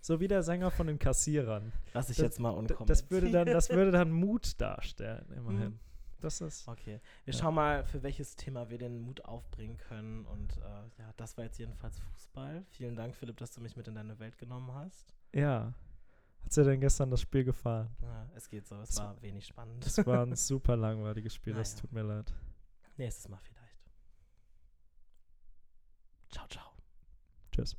So 0.01 0.19
wie 0.19 0.27
der 0.27 0.43
Sänger 0.43 0.69
von 0.71 0.87
den 0.87 0.99
Kassierern. 0.99 1.71
Lass 1.93 2.09
ich 2.09 2.17
Das- 2.17 2.23
jetzt 2.23 2.39
mal 2.39 2.49
unkommentiert. 2.49 2.89
das, 2.89 3.09
würde 3.09 3.31
dann, 3.31 3.45
das 3.47 3.69
würde 3.69 3.91
dann 3.91 4.11
Mut 4.11 4.59
darstellen, 4.59 5.25
immerhin. 5.35 5.61
Hm. 5.61 5.79
Das 6.21 6.39
ist. 6.41 6.67
Okay, 6.67 7.01
wir 7.25 7.33
Ja. 7.33 7.39
schauen 7.39 7.55
mal, 7.55 7.83
für 7.83 8.01
welches 8.03 8.35
Thema 8.35 8.69
wir 8.69 8.77
den 8.77 8.99
Mut 9.01 9.25
aufbringen 9.25 9.77
können. 9.77 10.25
Und 10.25 10.55
äh, 10.57 10.61
ja, 10.99 11.13
das 11.17 11.35
war 11.37 11.43
jetzt 11.45 11.57
jedenfalls 11.57 11.99
Fußball. 11.99 12.63
Vielen 12.69 12.95
Dank, 12.95 13.15
Philipp, 13.15 13.37
dass 13.37 13.51
du 13.51 13.61
mich 13.61 13.75
mit 13.75 13.87
in 13.87 13.95
deine 13.95 14.17
Welt 14.19 14.37
genommen 14.37 14.71
hast. 14.73 15.13
Ja. 15.33 15.73
Hat 16.43 16.55
dir 16.55 16.63
denn 16.63 16.79
gestern 16.81 17.09
das 17.11 17.21
Spiel 17.21 17.43
gefallen? 17.43 17.89
Ja, 18.01 18.27
es 18.35 18.49
geht 18.49 18.67
so, 18.67 18.75
es 18.81 18.91
Es- 18.91 18.97
war 18.97 19.21
wenig 19.21 19.45
spannend. 19.47 19.85
Das 19.85 20.05
war 20.05 20.23
ein 20.25 20.35
super 20.35 20.75
langweiliges 20.75 21.35
Spiel, 21.35 21.53
das 21.53 21.71
Naja. 21.73 21.81
tut 21.81 21.91
mir 21.91 22.01
leid. 22.03 22.33
Nächstes 22.97 23.27
Mal 23.29 23.39
vielleicht. 23.39 23.61
Ciao, 26.29 26.47
ciao. 26.47 26.71
Tschüss. 27.51 27.75